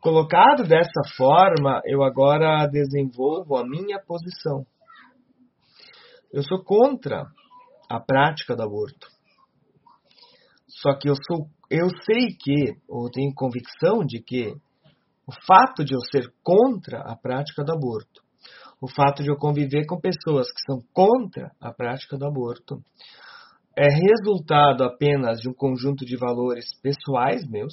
[0.00, 4.64] Colocado dessa forma, eu agora desenvolvo a minha posição.
[6.32, 7.24] Eu sou contra
[7.88, 9.08] a prática do aborto.
[10.68, 14.52] Só que eu sou eu sei que, ou tenho convicção de que,
[15.24, 18.22] o fato de eu ser contra a prática do aborto,
[18.82, 22.82] o fato de eu conviver com pessoas que são contra a prática do aborto,
[23.78, 27.72] é resultado apenas de um conjunto de valores pessoais meus,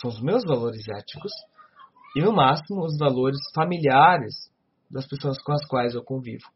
[0.00, 1.32] são os meus valores éticos,
[2.16, 4.34] e no máximo os valores familiares
[4.90, 6.46] das pessoas com as quais eu convivo.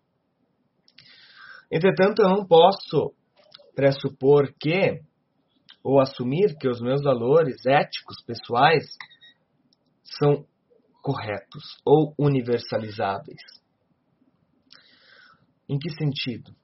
[1.70, 3.14] Entretanto, eu não posso
[3.74, 5.00] pressupor que
[5.82, 8.84] ou assumir que os meus valores éticos pessoais
[10.04, 10.46] são
[11.02, 13.40] corretos ou universalizáveis.
[15.68, 16.54] Em que sentido?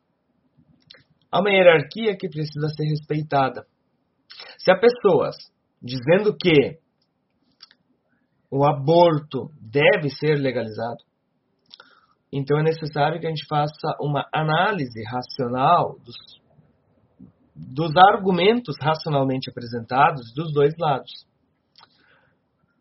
[1.30, 3.66] Há uma hierarquia que precisa ser respeitada.
[4.58, 5.36] Se há pessoas
[5.82, 6.78] dizendo que
[8.50, 11.04] o aborto deve ser legalizado,
[12.32, 16.16] Então é necessário que a gente faça uma análise racional dos,
[17.54, 21.26] dos argumentos racionalmente apresentados dos dois lados.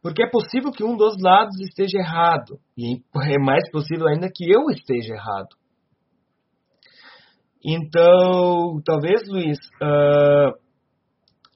[0.02, 4.50] Porque é possível que um dos lados esteja errado, e é mais possível ainda que
[4.50, 5.56] eu esteja errado.
[7.64, 10.67] Então, talvez, Luiz, uh,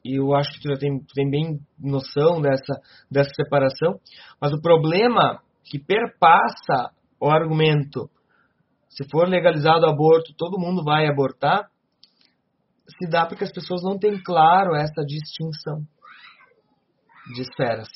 [0.04, 4.00] eu acho que tu já tem, tem bem noção dessa, dessa separação,
[4.40, 8.10] mas o problema que perpassa o argumento,
[8.90, 11.70] se for legalizado o aborto, todo mundo vai abortar,
[12.90, 15.86] se dá porque as pessoas não têm claro essa distinção
[17.34, 17.88] de esferas.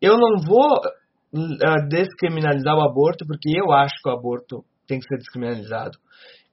[0.00, 0.78] Eu não vou
[1.32, 5.98] uh, descriminalizar o aborto porque eu acho que o aborto tem que ser descriminalizado.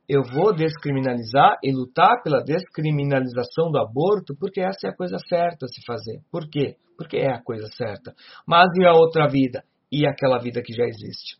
[0.10, 5.68] Eu vou descriminalizar e lutar pela descriminalização do aborto porque essa é a coisa certa
[5.68, 6.20] a se fazer.
[6.32, 6.78] Por quê?
[6.98, 8.16] Porque é a coisa certa.
[8.48, 9.64] Mas e a outra vida?
[9.92, 11.38] E aquela vida que já existe?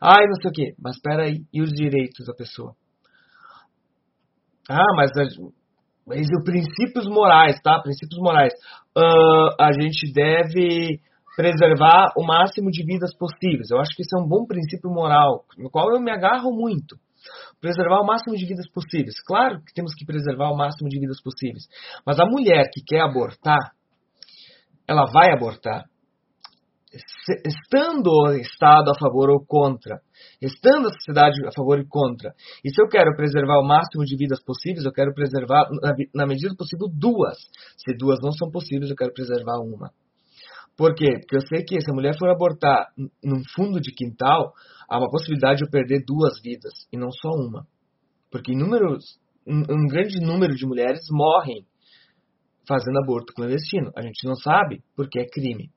[0.00, 0.74] Ai, não sei o quê.
[0.82, 1.44] Mas espera aí.
[1.52, 2.74] E os direitos da pessoa?
[4.66, 5.10] Ah, mas,
[6.06, 7.82] mas os princípios morais, tá?
[7.82, 8.54] Princípios morais.
[8.96, 11.00] Uh, a gente deve
[11.36, 13.70] preservar o máximo de vidas possíveis.
[13.70, 16.96] Eu acho que isso é um bom princípio moral, no qual eu me agarro muito.
[17.60, 19.20] Preservar o máximo de vidas possíveis.
[19.26, 21.64] Claro que temos que preservar o máximo de vidas possíveis.
[22.04, 23.72] Mas a mulher que quer abortar,
[24.86, 25.84] ela vai abortar.
[27.44, 30.00] Estando o Estado a favor ou contra,
[30.40, 32.32] estando a sociedade a favor e contra.
[32.64, 35.68] E se eu quero preservar o máximo de vidas possíveis, eu quero preservar,
[36.14, 37.36] na medida possível, duas.
[37.76, 39.90] Se duas não são possíveis, eu quero preservar uma.
[40.76, 41.18] Por quê?
[41.20, 42.88] Porque eu sei que se a mulher for abortar
[43.24, 44.52] num fundo de quintal,
[44.88, 47.66] há uma possibilidade de eu perder duas vidas e não só uma.
[48.30, 51.64] Porque um grande número de mulheres morrem
[52.68, 53.90] fazendo aborto clandestino.
[53.96, 55.70] A gente não sabe porque é crime.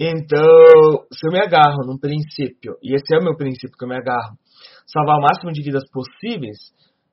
[0.00, 3.88] Então, se eu me agarro num princípio, e esse é o meu princípio que eu
[3.88, 4.36] me agarro,
[4.86, 6.56] salvar o máximo de vidas possíveis,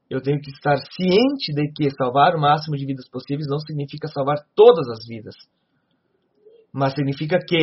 [0.09, 4.07] eu tenho que estar ciente de que salvar o máximo de vidas possíveis não significa
[4.07, 5.33] salvar todas as vidas
[6.73, 7.59] mas significa que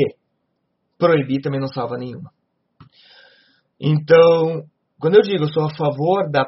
[0.97, 2.31] proibir também não salva nenhuma.
[3.81, 4.65] Então,
[5.01, 6.45] quando eu digo eu sou a favor da,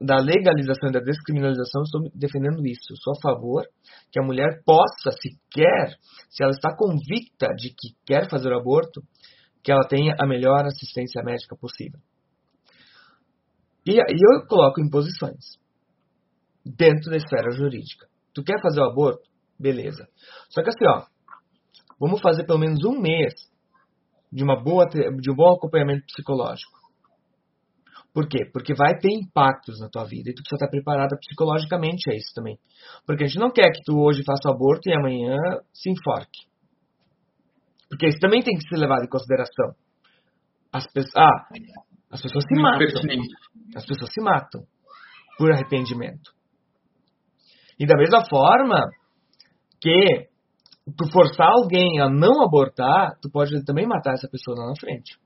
[0.00, 2.92] da legalização e da descriminalização, estou defendendo isso.
[2.92, 3.64] Eu sou a favor
[4.10, 5.96] que a mulher possa, se quer,
[6.28, 9.00] se ela está convicta de que quer fazer o aborto,
[9.62, 12.00] que ela tenha a melhor assistência médica possível.
[13.86, 15.56] E, e eu coloco imposições
[16.64, 18.06] dentro da esfera jurídica.
[18.34, 19.22] Tu quer fazer o aborto?
[19.58, 20.08] Beleza.
[20.50, 21.06] Só que assim, ó,
[22.02, 23.32] Vamos fazer pelo menos um mês
[24.32, 26.82] de, uma boa, de um bom acompanhamento psicológico.
[28.12, 28.44] Por quê?
[28.52, 32.34] Porque vai ter impactos na tua vida e tu precisa estar preparada psicologicamente a isso
[32.34, 32.58] também.
[33.06, 35.36] Porque a gente não quer que tu hoje faça aborto e amanhã
[35.72, 36.40] se enforque.
[37.88, 39.70] Porque isso também tem que ser levado em consideração.
[40.72, 41.46] As, pe ah,
[42.10, 42.86] as pessoas se matam.
[43.76, 44.62] As pessoas se matam
[45.38, 46.32] por arrependimento.
[47.78, 48.90] E da mesma forma
[49.80, 50.31] que
[50.84, 55.16] tu forçar alguém a não abortar, tu pode também matar essa pessoa lá na frente.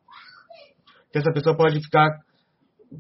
[1.05, 2.09] Porque essa pessoa pode ficar,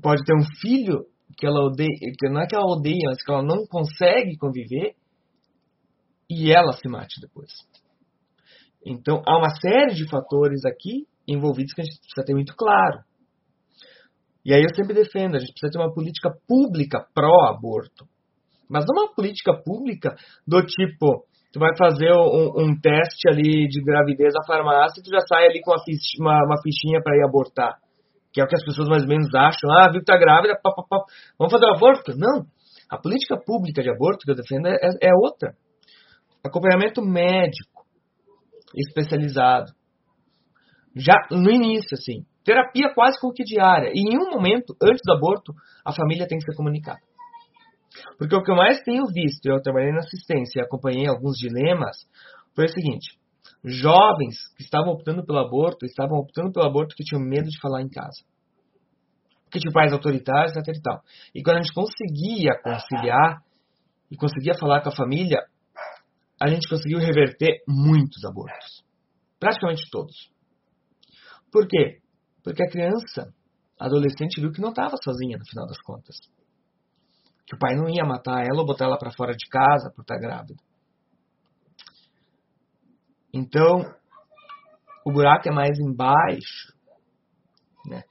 [0.02, 1.88] pode ter um filho que ela odeia,
[2.18, 4.94] que não é que ela odeia, mas que ela não consegue conviver
[6.30, 7.50] e ela se mate depois.
[8.84, 13.00] Então há uma série de fatores aqui envolvidos que a gente precisa ter muito claro.
[14.44, 18.06] E aí eu sempre defendo, a gente precisa ter uma política pública pró-aborto.
[18.68, 20.14] Mas não uma política pública
[20.46, 25.08] do tipo, tu vai fazer um, um, teste ali de gravidez na farmácia e tu
[25.08, 27.78] já sai ali com uma, fichinha, uma, uma fichinha para ir abortar.
[28.30, 29.70] Que é o que as pessoas mais ou menos acham.
[29.72, 30.98] Ah, viu que tá grávida, pá, pá, pá.
[31.38, 32.12] vamos fazer o aborto?
[32.14, 32.44] Não.
[32.90, 35.54] A política pública de aborto que eu defendo é, é outra.
[36.44, 37.86] Acompanhamento médico
[38.76, 39.72] especializado.
[40.94, 42.26] Já no início, assim.
[42.44, 43.90] Terapia quase como que diária.
[43.94, 47.00] E em um momento, antes do aborto, a família tem que ser comunicada.
[48.18, 51.96] Porque o que eu mais tenho visto, eu trabalhei na assistência e acompanhei alguns dilemas,
[52.54, 53.18] foi o seguinte:
[53.64, 57.82] jovens que estavam optando pelo aborto, estavam optando pelo aborto que tinham medo de falar
[57.82, 58.22] em casa.
[59.44, 61.00] Porque tinha pais autoritários, etc e tal.
[61.34, 63.42] E quando a gente conseguia conciliar
[64.10, 65.40] e conseguia falar com a família,
[66.40, 68.84] a gente conseguiu reverter muitos abortos.
[69.38, 70.30] Praticamente todos.
[71.52, 72.00] Por quê?
[72.42, 73.32] Porque a criança,
[73.78, 76.16] a adolescente, viu que não estava sozinha no final das contas
[77.46, 80.02] que o pai não ia matar ela ou botar ela para fora de casa por
[80.02, 80.60] estar grávida.
[83.32, 83.82] Então,
[85.04, 86.74] o buraco é mais embaixo.
[87.86, 88.02] Né?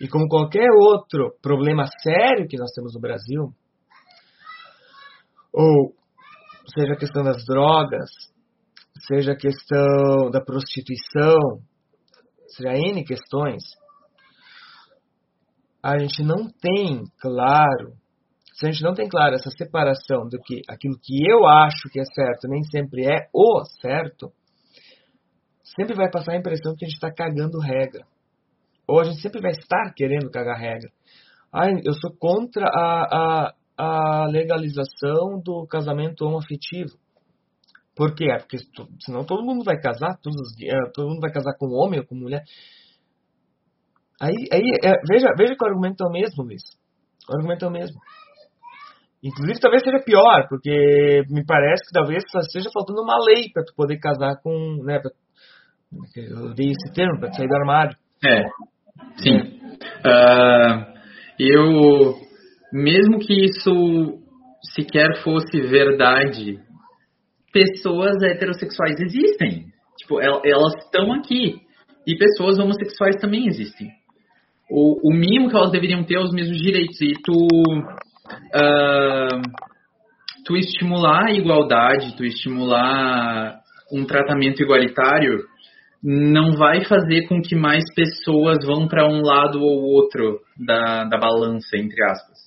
[0.00, 3.52] E como qualquer outro problema sério que nós temos no Brasil,
[5.52, 5.94] ou
[6.72, 8.08] seja a questão das drogas,
[9.06, 11.62] seja a questão da prostituição,
[12.46, 13.62] seja N questões,
[15.82, 17.94] a gente não tem claro,
[18.58, 22.00] se a gente não tem claro essa separação do que aquilo que eu acho que
[22.00, 24.32] é certo nem sempre é o certo,
[25.62, 28.04] sempre vai passar a impressão que a gente está cagando regra.
[28.84, 30.90] Ou a gente sempre vai estar querendo cagar regra.
[31.52, 36.98] Ai, eu sou contra a, a, a legalização do casamento homoafetivo.
[37.94, 38.26] Por quê?
[38.40, 38.58] Porque
[39.04, 40.52] senão todo mundo vai casar, todos,
[40.92, 42.42] todo mundo vai casar com homem ou com mulher.
[44.20, 46.62] Aí, aí é, veja, veja que o argumento é o mesmo, Luiz.
[47.28, 48.00] O argumento é o mesmo.
[49.22, 53.74] Inclusive, talvez seja pior, porque me parece que talvez esteja faltando uma lei para tu
[53.74, 54.82] poder casar com.
[54.84, 55.10] Né, pra,
[56.16, 57.96] eu dei esse termo, para sair do armário.
[58.24, 58.42] É,
[59.16, 59.38] sim.
[60.04, 60.98] Uh,
[61.38, 62.14] eu,
[62.72, 64.20] mesmo que isso
[64.74, 66.58] sequer fosse verdade,
[67.52, 69.66] pessoas heterossexuais existem.
[69.98, 71.56] Tipo, elas estão aqui.
[72.06, 73.88] E pessoas homossexuais também existem
[74.70, 77.00] o, o mínimo que elas deveriam ter é os mesmos direitos.
[77.00, 77.32] E tu,
[78.54, 79.42] uh,
[80.44, 83.60] tu estimular a igualdade, tu estimular
[83.92, 85.44] um tratamento igualitário,
[86.02, 91.18] não vai fazer com que mais pessoas vão para um lado ou outro da, da
[91.18, 92.38] balança, entre aspas.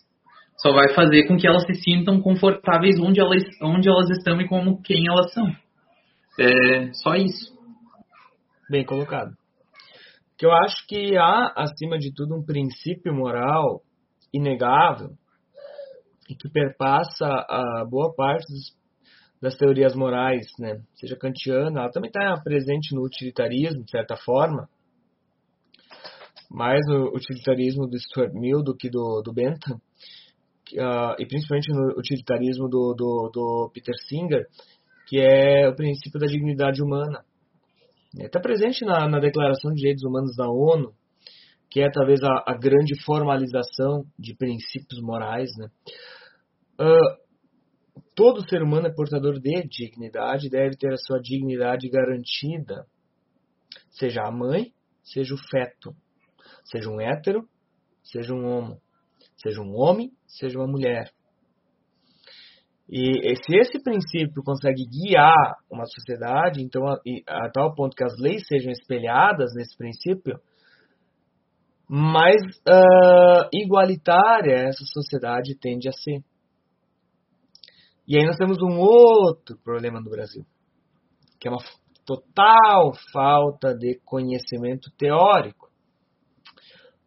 [0.57, 4.47] Só vai fazer com que elas se sintam confortáveis onde elas, onde elas estão e
[4.47, 5.47] como quem elas são.
[6.39, 7.51] É só isso.
[8.69, 9.33] Bem colocado
[10.41, 13.81] que eu acho que há, acima de tudo, um princípio moral
[14.33, 15.11] inegável
[16.31, 18.73] e que perpassa a boa parte dos,
[19.41, 20.81] das teorias morais, né?
[20.95, 24.69] seja kantiana, ela também está presente no utilitarismo, de certa forma,
[26.49, 31.99] mais no utilitarismo do Stuart Mill do que do, do Bentham, uh, e principalmente no
[31.99, 34.45] utilitarismo do, do, do Peter Singer,
[35.07, 37.25] que é o princípio da dignidade humana.
[38.17, 40.93] Está presente na, na, Declaração de Direitos Humanos da ONU,
[41.69, 45.49] que é talvez a, a grande formalização de princípios morais.
[45.57, 45.69] Né?
[46.81, 47.21] Uh,
[48.15, 52.87] todo ser humano é portador de dignidade, deve ter a sua dignidade garantida,
[53.91, 54.73] seja a mãe,
[55.03, 55.95] seja o feto,
[56.63, 57.47] seja um hétero,
[58.03, 58.81] seja um homo,
[59.37, 61.11] seja um homem, seja uma mulher.
[62.89, 68.17] E se esse princípio consegue guiar uma sociedade, então a, a, tal ponto que as
[68.19, 70.41] leis sejam espelhadas nesse princípio,
[71.87, 76.23] mais uh, igualitária essa sociedade tende a ser.
[78.11, 80.45] E aí nós temos um outro problema no Brasil,
[81.39, 81.63] que é uma
[82.05, 85.71] total falta de conhecimento teórico,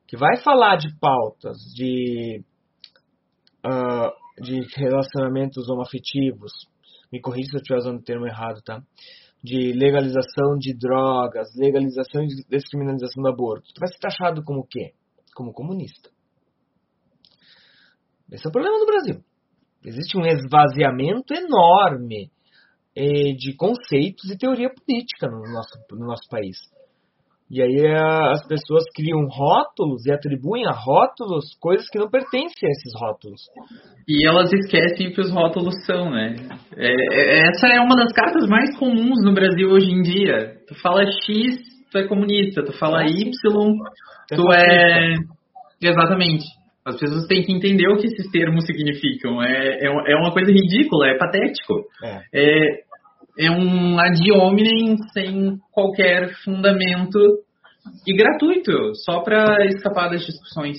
[0.09, 2.43] que vai falar de pautas de
[3.67, 6.53] uh, de relacionamentos homoafetivos,
[7.13, 8.83] me corrija se eu estiver usando o termo errado, tá?
[9.43, 13.75] De legalização de drogas, legalização e descriminalização do aborto.
[13.75, 14.95] Tu vai ser taxado como o quê?
[15.37, 16.09] Como comunista.
[18.33, 19.34] Esse é o problema do Brasil.
[19.85, 22.31] Existe um esvaziamento enorme
[22.97, 26.57] eh, de conceitos e teoria política no nosso, no nosso país.
[27.51, 27.97] E aí é,
[28.33, 33.41] as pessoas criam rótulos e atribuem a rótulos coisas que não pertencem a esses rótulos.
[34.09, 36.37] E elas esquecem que os rótulos são, né?
[36.75, 40.57] É, é, essa é uma das cartas mais comuns no Brasil hoje em dia.
[40.67, 41.59] Tu fala X,
[41.93, 42.65] tu é comunista.
[42.65, 43.31] Tu fala Y,
[44.31, 45.15] tu é...
[45.83, 46.45] Exatamente.
[46.85, 49.43] As pessoas têm que entender o que esses termos significam.
[49.43, 51.85] É, é, é uma coisa ridícula, é patético.
[52.03, 52.23] É.
[52.33, 52.85] é
[53.39, 57.19] é um ad hominem sem qualquer fundamento
[58.07, 60.79] e gratuito, só para escapar das discussões.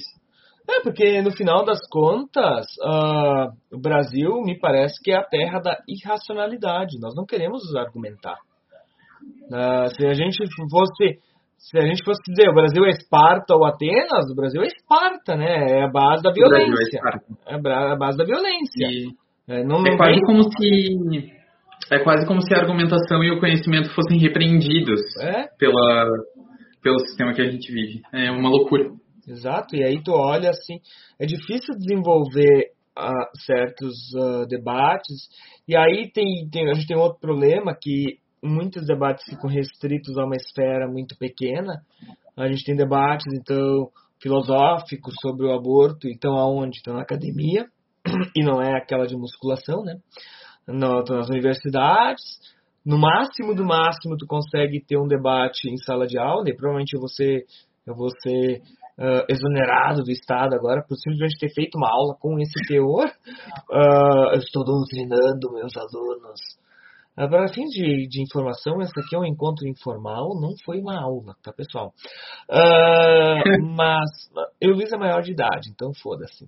[0.67, 5.59] É, porque no final das contas, uh, o Brasil me parece que é a terra
[5.59, 6.99] da irracionalidade.
[6.99, 8.37] Nós não queremos argumentar.
[9.51, 10.37] Uh, se a gente
[10.71, 11.19] fosse.
[11.57, 15.35] Se a gente fosse dizer o Brasil é Esparta ou Atenas, o Brasil é Esparta,
[15.35, 15.79] né?
[15.79, 16.99] É a base da é violência.
[17.47, 18.87] É, a base da violência.
[19.47, 21.35] É, não, é quase como se
[21.91, 25.45] é quase como se a argumentação e o conhecimento fossem repreendidos é?
[25.57, 26.07] pela,
[26.81, 28.01] pelo sistema que a gente vive.
[28.11, 28.89] É uma loucura.
[29.27, 30.79] Exato, e aí tu olha assim,
[31.19, 35.27] é difícil desenvolver uh, certos uh, debates,
[35.67, 40.25] e aí tem, tem, a gente tem outro problema que muitos debates ficam restritos a
[40.25, 41.81] uma esfera muito pequena.
[42.37, 43.89] A gente tem debates, então,
[44.21, 46.79] filosóficos sobre o aborto, então aonde?
[46.79, 47.65] Então na academia,
[48.35, 49.95] e não é aquela de musculação, né?
[50.67, 52.23] no, nas universidades.
[52.85, 56.95] No máximo do máximo, tu consegue ter um debate em sala de aula, e provavelmente
[57.15, 57.45] ser,
[57.85, 58.61] eu vou ser
[58.99, 63.07] uh, exonerado do Estado agora por simplesmente ter feito uma aula com esse teor.
[63.71, 66.39] Uh, eu estou doutrinando meus alunos.
[67.15, 71.33] Para fins de, de informação, esse aqui é um encontro informal, não foi uma aula,
[71.41, 71.93] tá, pessoal?
[72.49, 74.09] Uh, mas
[74.59, 76.45] eu Luiz é maior de idade, então foda-se.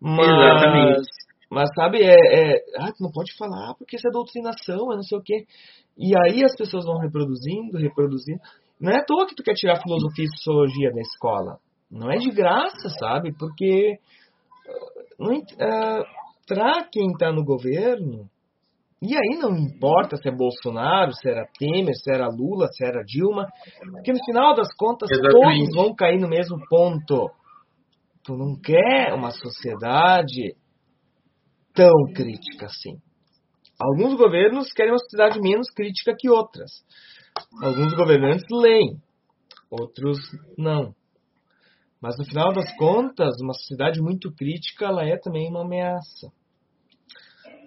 [0.00, 1.08] Mas, Exatamente.
[1.48, 2.56] Mas sabe, é, é.
[2.78, 5.46] Ah, não pode falar porque isso é doutrinação, é não sei o quê.
[5.96, 8.40] E aí as pessoas vão reproduzindo, reproduzindo.
[8.80, 11.58] Não é à toa que tu quer tirar filosofia e sociologia da escola.
[11.90, 13.32] Não é de graça, sabe?
[13.36, 13.98] Porque.
[15.18, 18.28] Uh, para quem está no governo,
[19.02, 23.02] e aí não importa se é Bolsonaro, se era Temer, se era Lula, se era
[23.02, 23.46] Dilma,
[23.92, 25.70] porque no final das contas Exatamente.
[25.70, 27.30] todos vão cair no mesmo ponto.
[28.22, 30.54] Tu não quer uma sociedade
[31.74, 32.98] tão crítica assim.
[33.80, 36.70] Alguns governos querem uma sociedade menos crítica que outras.
[37.62, 39.00] Alguns governantes leem,
[39.70, 40.18] outros
[40.58, 40.94] não.
[42.02, 46.30] Mas no final das contas, uma sociedade muito crítica, ela é também uma ameaça.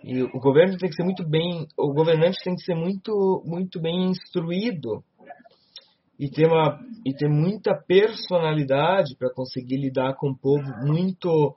[0.04, 3.80] E o governo tem que ser muito bem, o governante tem que ser muito, muito
[3.80, 5.02] bem instruído
[6.20, 11.56] e ter, uma, e ter muita personalidade para conseguir lidar com um povo muito,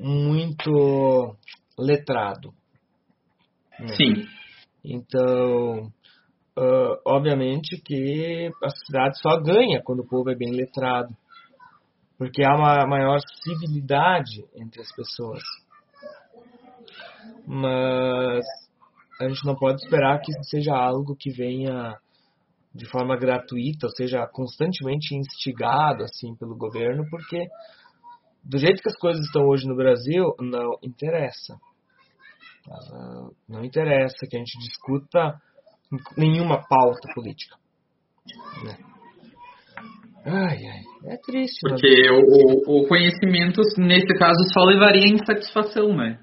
[0.00, 1.36] muito
[1.76, 2.54] letrado.
[3.80, 3.88] Né?
[3.96, 4.26] Sim.
[4.84, 5.92] Então,
[6.56, 11.14] uh, obviamente que a sociedade só ganha quando o povo é bem letrado,
[12.16, 15.42] porque há uma maior civilidade entre as pessoas
[17.46, 18.44] mas
[19.20, 21.96] a gente não pode esperar que isso seja algo que venha
[22.74, 27.46] de forma gratuita, ou seja, constantemente instigado assim pelo governo, porque
[28.42, 31.56] do jeito que as coisas estão hoje no Brasil, não interessa.
[33.48, 35.40] Não interessa que a gente discuta
[36.16, 37.56] nenhuma pauta política.
[38.64, 38.78] Né?
[40.24, 41.60] Ai, ai, é triste.
[41.68, 46.21] Porque o, o conhecimento, nesse caso, só levaria a insatisfação, né?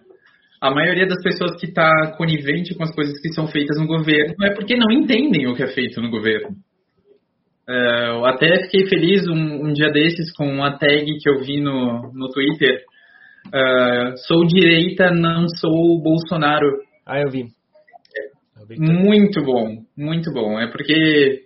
[0.62, 4.36] A maioria das pessoas que está conivente com as coisas que são feitas no governo
[4.44, 6.50] é porque não entendem o que é feito no governo.
[7.68, 11.62] É, eu até fiquei feliz um, um, dia desses com uma tag que eu vi
[11.62, 12.84] no, no Twitter.
[13.48, 16.80] Uh, sou direita, não sou Bolsonaro.
[17.06, 17.46] Ah, eu vi.
[18.60, 20.60] Eu vi muito bom, muito bom.
[20.60, 21.44] É porque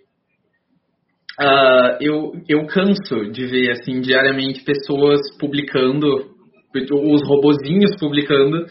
[1.39, 6.31] uh, eu, eu canso de ver assim diariamente pessoas publicando,
[6.73, 8.65] os robozinhos publicando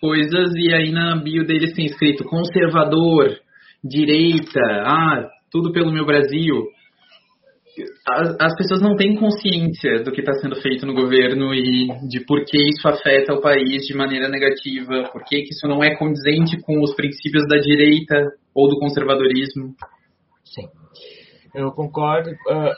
[0.00, 3.36] coisas e aí na bio deles tem escrito conservador,
[3.84, 6.64] direita, ah, tudo pelo meu Brasil.
[8.08, 12.24] As, as pessoas não têm consciência do que está sendo feito no governo e de
[12.24, 15.94] por que isso afeta o país de maneira negativa, por que, que isso não é
[15.94, 18.16] condizente com os princípios da direita
[18.54, 19.74] ou do conservadorismo.
[20.44, 20.66] Sim,
[21.54, 22.30] eu concordo.
[22.30, 22.72] Uh,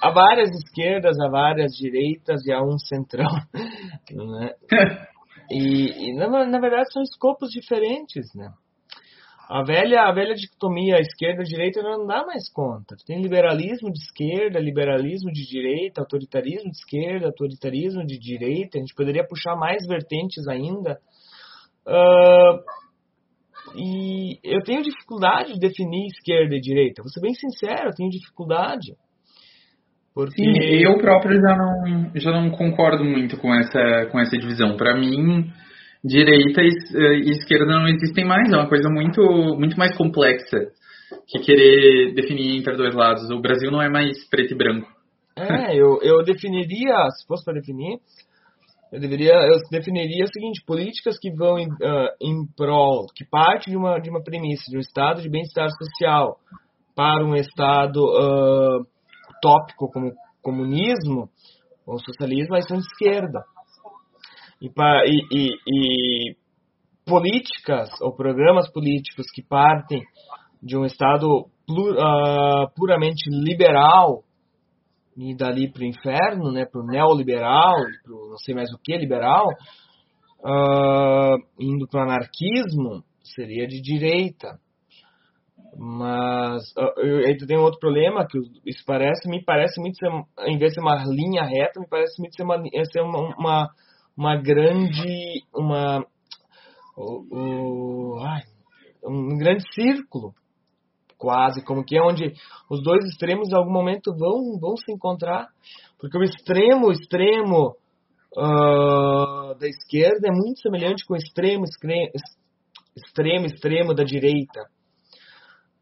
[0.00, 3.30] há várias esquerdas, há várias direitas e há um centrão.
[4.08, 4.52] Né?
[5.50, 8.52] E, e na, na, verdade são escopos diferentes, né?
[9.48, 12.96] A velha, a velha dicotomia esquerda-direita não dá mais conta.
[13.06, 18.76] Tem liberalismo de esquerda, liberalismo de direita, autoritarismo de esquerda, autoritarismo de direita.
[18.76, 20.98] A gente poderia puxar mais vertentes ainda.
[21.86, 22.58] Uh,
[23.76, 27.02] e eu tenho dificuldade de definir esquerda e direita.
[27.02, 28.96] Vou ser bem sincero, eu tenho dificuldade.
[30.16, 30.42] Porque...
[30.42, 34.74] Sim, eu próprio já não, já não concordo muito com essa, com essa divisão.
[34.74, 35.52] Para mim,
[36.02, 39.20] direita e esquerda não existem mais, é uma coisa muito,
[39.58, 40.56] muito mais complexa
[41.28, 43.30] que querer definir entre dois lados.
[43.30, 44.88] O Brasil não é mais preto e branco.
[45.36, 47.98] É, eu, eu definiria, se fosse para definir,
[48.90, 53.68] eu deveria, eu definiria o seguinte: políticas que vão em, uh, em prol, que parte
[53.68, 56.38] de uma, de uma premissa de um estado de bem-estar social
[56.94, 58.95] para um estado uh,
[59.40, 60.12] tópico como
[60.42, 61.28] comunismo
[61.86, 63.44] ou socialismo, elas são de esquerda.
[64.60, 64.68] E,
[65.32, 66.36] e, e,
[67.04, 70.02] políticas ou programas políticos que partem
[70.62, 74.24] de um Estado uh, puramente liberal
[75.16, 78.96] e dali para o inferno, né, para o neoliberal, para não sei mais o que
[78.96, 79.46] liberal,
[80.40, 84.58] uh, indo para o anarquismo, seria de direita.
[85.78, 90.08] Mas aí tu tem um outro problema que isso parece, me parece muito ser,
[90.46, 92.56] em vez de ser uma linha reta, me parece muito ser uma,
[92.90, 93.70] ser uma, uma,
[94.16, 95.98] uma grande, uma,
[98.24, 98.42] ai,
[99.04, 100.32] um grande círculo,
[101.18, 102.32] quase, como que é onde
[102.70, 105.46] os dois extremos em algum momento vão, vão se encontrar,
[105.98, 107.76] porque o extremo, extremo
[108.34, 112.12] uh, da esquerda é muito semelhante com o extremo, extremo,
[112.96, 114.74] extremo, extremo da direita.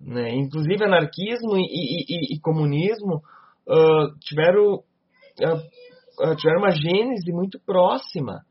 [0.04, 0.34] Né?
[0.34, 3.22] Inclusive, anarquismo e, e, e comunismo
[3.66, 8.42] uh, tiveram, uh, tiveram uma gênese muito próxima.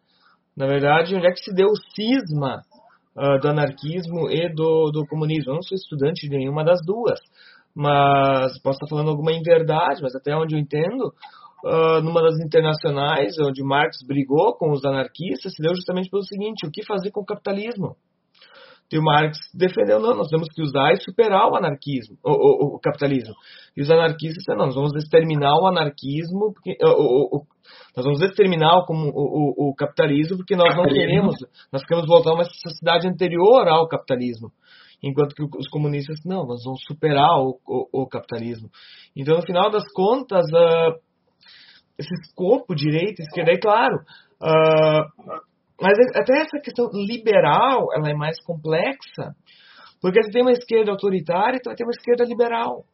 [0.58, 2.62] Na verdade, onde é que se deu o cisma
[3.42, 5.52] do anarquismo e do, do comunismo.
[5.52, 7.20] Eu não sou estudante de nenhuma das duas,
[7.76, 11.14] mas posso estar falando alguma inverdade, mas até onde eu entendo,
[11.64, 16.68] uh, numa das internacionais, onde Marx brigou com os anarquistas, se deu justamente pelo seguinte:
[16.68, 17.96] o que fazer com o capitalismo?
[18.92, 22.76] E o Marx defendeu, não, nós temos que usar e superar o anarquismo, o, o,
[22.76, 23.34] o capitalismo.
[23.76, 27.44] E os anarquistas, não, nós vamos exterminar o anarquismo, porque, o,
[27.96, 31.36] nós vamos exterminar o, o, capitalismo porque nós não queremos,
[31.72, 34.52] nós queremos voltar a uma sociedade anterior ao capitalismo.
[35.02, 38.70] Enquanto que os comunistas, não, nós vamos superar o capitalismo.
[39.16, 40.98] Então, no final das contas, uh,
[41.98, 43.96] esse escopo, direita, esquerda, é claro,
[44.42, 45.53] uh,
[45.84, 49.36] mas até essa questão liberal, ela é mais complexa,
[50.02, 52.86] porque você tem uma esquerda autoritária e tu vai ter uma esquerda liberal.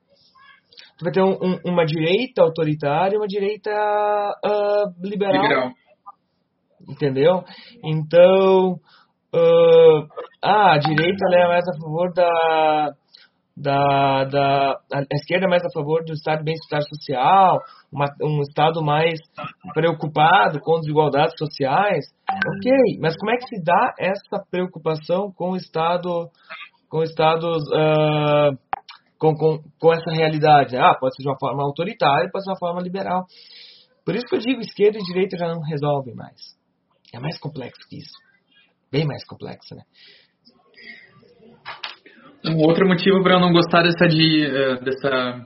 [0.97, 5.43] Tu vai ter um, um, uma direita autoritária e uma direita uh, liberal.
[5.43, 5.71] liberal.
[6.89, 7.43] Entendeu?
[7.83, 8.79] Então,
[9.35, 10.07] uh,
[10.43, 12.91] ah, a direita é mais a favor da,
[13.59, 17.59] da, da a esquerda mais a favor do estado de bem-estar social,
[17.91, 19.19] uma, um estado mais
[19.73, 25.55] preocupado com desigualdades sociais, ok, mas como é que se dá essa preocupação com o
[25.57, 26.29] estado,
[26.89, 28.57] com estados, uh,
[29.19, 30.77] com, com, com essa realidade?
[30.77, 33.25] Ah, pode ser de uma forma autoritária, pode ser de uma forma liberal.
[34.05, 36.57] Por isso que eu digo, esquerda e direita já não resolvem mais.
[37.13, 38.13] É mais complexo que isso.
[38.91, 39.83] Bem mais complexo, né?
[42.49, 45.45] Um outro motivo para eu não gostar dessa, de, eh, dessa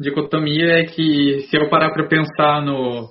[0.00, 3.10] dicotomia é que se eu parar para pensar no,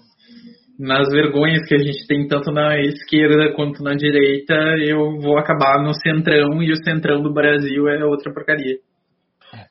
[0.79, 5.83] nas vergonhas que a gente tem tanto na esquerda quanto na direita, eu vou acabar
[5.83, 8.77] no centrão e o centrão do Brasil é outra porcaria.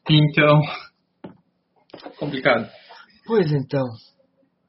[0.08, 0.60] Então,
[2.18, 2.68] complicado.
[3.26, 3.84] Pois então,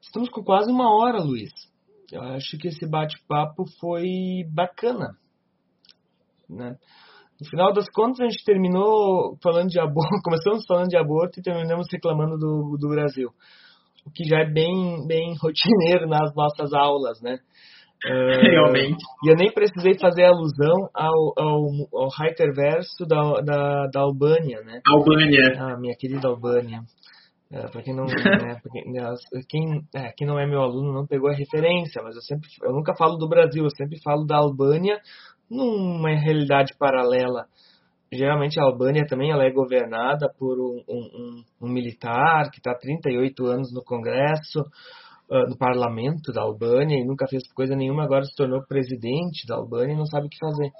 [0.00, 1.50] estamos com quase uma hora, Luiz.
[2.10, 4.06] Eu acho que esse bate-papo foi
[4.52, 5.08] bacana,
[6.48, 6.74] né?
[7.40, 11.42] No final das contas, a gente terminou falando de aborto, começamos falando de aborto e
[11.42, 13.30] terminamos reclamando do, do Brasil.
[14.04, 17.38] O que já é bem, bem rotineiro nas nossas aulas, né?
[18.04, 19.04] Uh, Realmente.
[19.24, 24.80] E eu nem precisei fazer alusão ao, ao, ao Reiterverso da, da, da Albânia, né?
[24.86, 25.56] Albânia.
[25.58, 26.80] Ah, minha querida Albânia.
[27.50, 28.60] É, para quem não, né, né,
[29.48, 32.72] quem, é, quem não é meu aluno não pegou a referência, mas eu sempre, eu
[32.72, 35.00] nunca falo do Brasil, eu sempre falo da Albânia
[35.50, 37.46] numa realidade paralela.
[38.12, 42.78] Geralmente a Albânia também ela é governada por um, um, um militar que está há
[42.78, 44.60] 38 anos no Congresso,
[45.30, 49.56] uh, no parlamento da Albânia e nunca fez coisa nenhuma, agora se tornou presidente da
[49.56, 50.70] Albânia e não sabe o que fazer.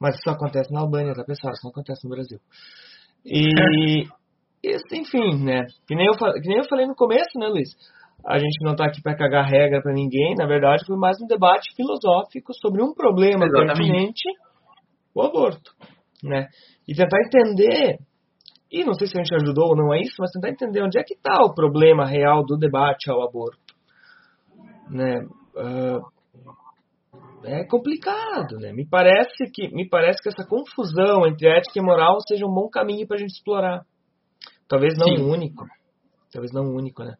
[0.00, 1.52] Mas isso acontece na Albânia, tá pessoal?
[1.52, 2.40] Isso não acontece no Brasil.
[3.24, 4.06] E,
[4.62, 5.66] isso, enfim, né?
[5.86, 7.68] Que nem, eu, que nem eu falei no começo, né, Luiz?
[8.26, 10.34] A gente não está aqui para cagar regra para ninguém.
[10.36, 14.22] Na verdade, foi mais um debate filosófico sobre um problema pertinente,
[15.14, 15.72] o aborto,
[16.22, 16.48] né?
[16.88, 17.98] E tentar entender,
[18.70, 20.98] e não sei se a gente ajudou ou não a isso, mas tentar entender onde
[20.98, 23.58] é que está o problema real do debate ao aborto,
[24.88, 25.20] né?
[25.56, 26.12] Uh,
[27.44, 28.72] é complicado, né?
[28.72, 32.68] Me parece que me parece que essa confusão entre ética e moral seja um bom
[32.68, 33.84] caminho para a gente explorar.
[34.68, 35.24] Talvez não Sim.
[35.24, 35.66] único.
[36.32, 37.14] Talvez não único, né?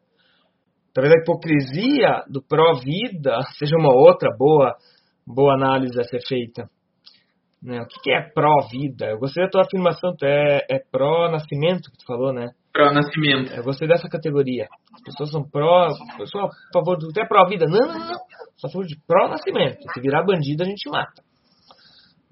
[0.93, 4.75] Talvez a hipocrisia do pró-vida seja uma outra boa,
[5.25, 6.69] boa análise a ser feita.
[7.61, 7.81] Né?
[7.81, 9.07] O que é pró-vida?
[9.07, 12.49] Eu gostei da tua afirmação, tu é, é pró-nascimento que tu falou, né?
[12.73, 13.53] Pró-nascimento.
[13.53, 14.67] Eu gostei dessa categoria.
[14.93, 15.87] As pessoas são pró.
[16.19, 17.07] Eu sou a favor do.
[17.13, 17.65] Tu é pró-vida?
[17.65, 18.19] Não, não, não.
[18.57, 19.77] Sou a favor de pró-nascimento.
[19.93, 21.23] Se virar bandido, a gente mata.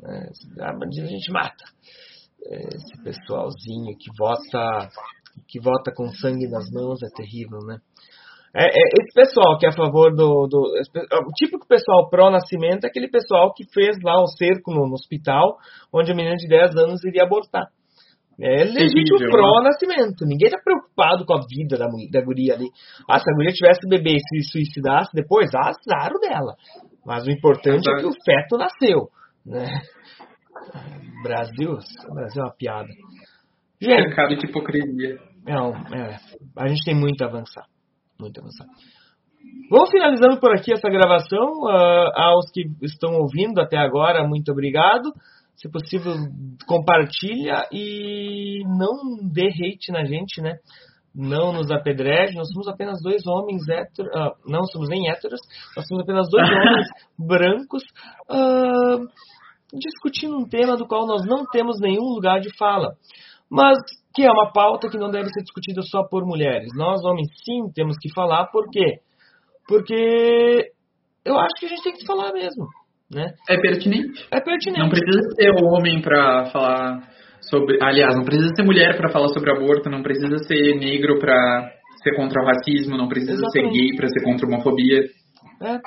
[0.03, 1.63] É, se virar bandido, a gente mata.
[2.47, 4.89] É, esse pessoalzinho que vota
[5.47, 7.77] que vota com sangue nas mãos é terrível, né?
[8.53, 10.59] É, é, esse pessoal que é a favor do, do.
[11.25, 15.57] O típico pessoal pró-nascimento é aquele pessoal que fez lá o cerco no, no hospital,
[15.93, 17.67] onde a menina de 10 anos iria abortar.
[18.39, 19.27] É legítimo né?
[19.29, 20.25] pró-nascimento.
[20.25, 22.67] Ninguém está preocupado com a vida da, da guria ali.
[23.09, 26.55] Ah, se a guria tivesse bebê e se suicidasse depois, azar dela.
[27.05, 29.09] Mas o importante é que o feto nasceu.
[29.45, 29.65] Né?
[31.23, 31.77] Brasil,
[32.13, 32.89] Brasil é uma piada.
[33.79, 35.19] Gente, Mercado de hipocrisia.
[35.45, 36.17] Não, é,
[36.57, 37.70] a gente tem muito a avançar
[38.21, 38.69] muito avançado.
[39.69, 41.63] Vamos finalizando por aqui essa gravação.
[41.63, 45.11] Uh, aos que estão ouvindo até agora, muito obrigado.
[45.55, 46.13] Se possível,
[46.67, 50.57] compartilha e não dê hate na gente, né?
[51.13, 52.35] Não nos apedreje.
[52.35, 54.11] Nós somos apenas dois homens héteros.
[54.13, 55.39] Uh, não somos nem héteros.
[55.75, 57.83] Nós somos apenas dois homens brancos
[58.29, 59.07] uh,
[59.73, 62.93] discutindo um tema do qual nós não temos nenhum lugar de fala.
[63.49, 63.77] Mas
[64.13, 66.69] que é uma pauta que não deve ser discutida só por mulheres.
[66.75, 68.99] Nós, homens, sim, temos que falar, por quê?
[69.67, 70.71] Porque
[71.23, 72.67] eu acho que a gente tem que falar mesmo.
[73.13, 73.33] né?
[73.49, 74.27] É pertinente.
[74.31, 74.79] É pertinente.
[74.79, 76.99] Não precisa ser homem para falar
[77.49, 77.77] sobre.
[77.81, 81.71] Aliás, não precisa ser mulher para falar sobre aborto, não precisa ser negro para
[82.03, 83.75] ser contra o racismo, não precisa Exatamente.
[83.75, 85.01] ser gay para ser contra a homofobia.
[85.61, 85.77] É.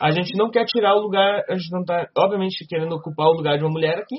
[0.00, 3.32] A gente não quer tirar o lugar, a gente não está, obviamente, querendo ocupar o
[3.32, 4.16] lugar de uma mulher aqui.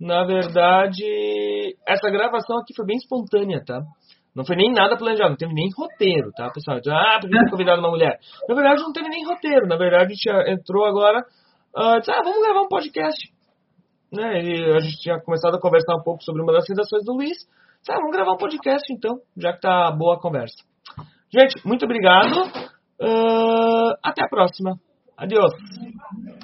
[0.00, 3.80] Na verdade, essa gravação aqui foi bem espontânea, tá?
[4.34, 6.78] Não foi nem nada planejado, não teve nem roteiro, tá, pessoal?
[6.78, 8.18] Então, ah, por que convidado uma mulher?
[8.48, 9.66] Na verdade, não teve nem roteiro.
[9.68, 13.32] Na verdade, a gente entrou agora, uh, disse, ah, vamos gravar um podcast.
[14.12, 14.42] Né?
[14.42, 17.38] E a gente tinha começado a conversar um pouco sobre uma das redações do Luiz.
[17.78, 20.56] Disse, ah, vamos gravar um podcast, então, já que tá boa a conversa.
[21.32, 22.42] Gente, muito obrigado.
[23.00, 24.76] Uh, até a próxima.
[25.16, 25.52] Adiós.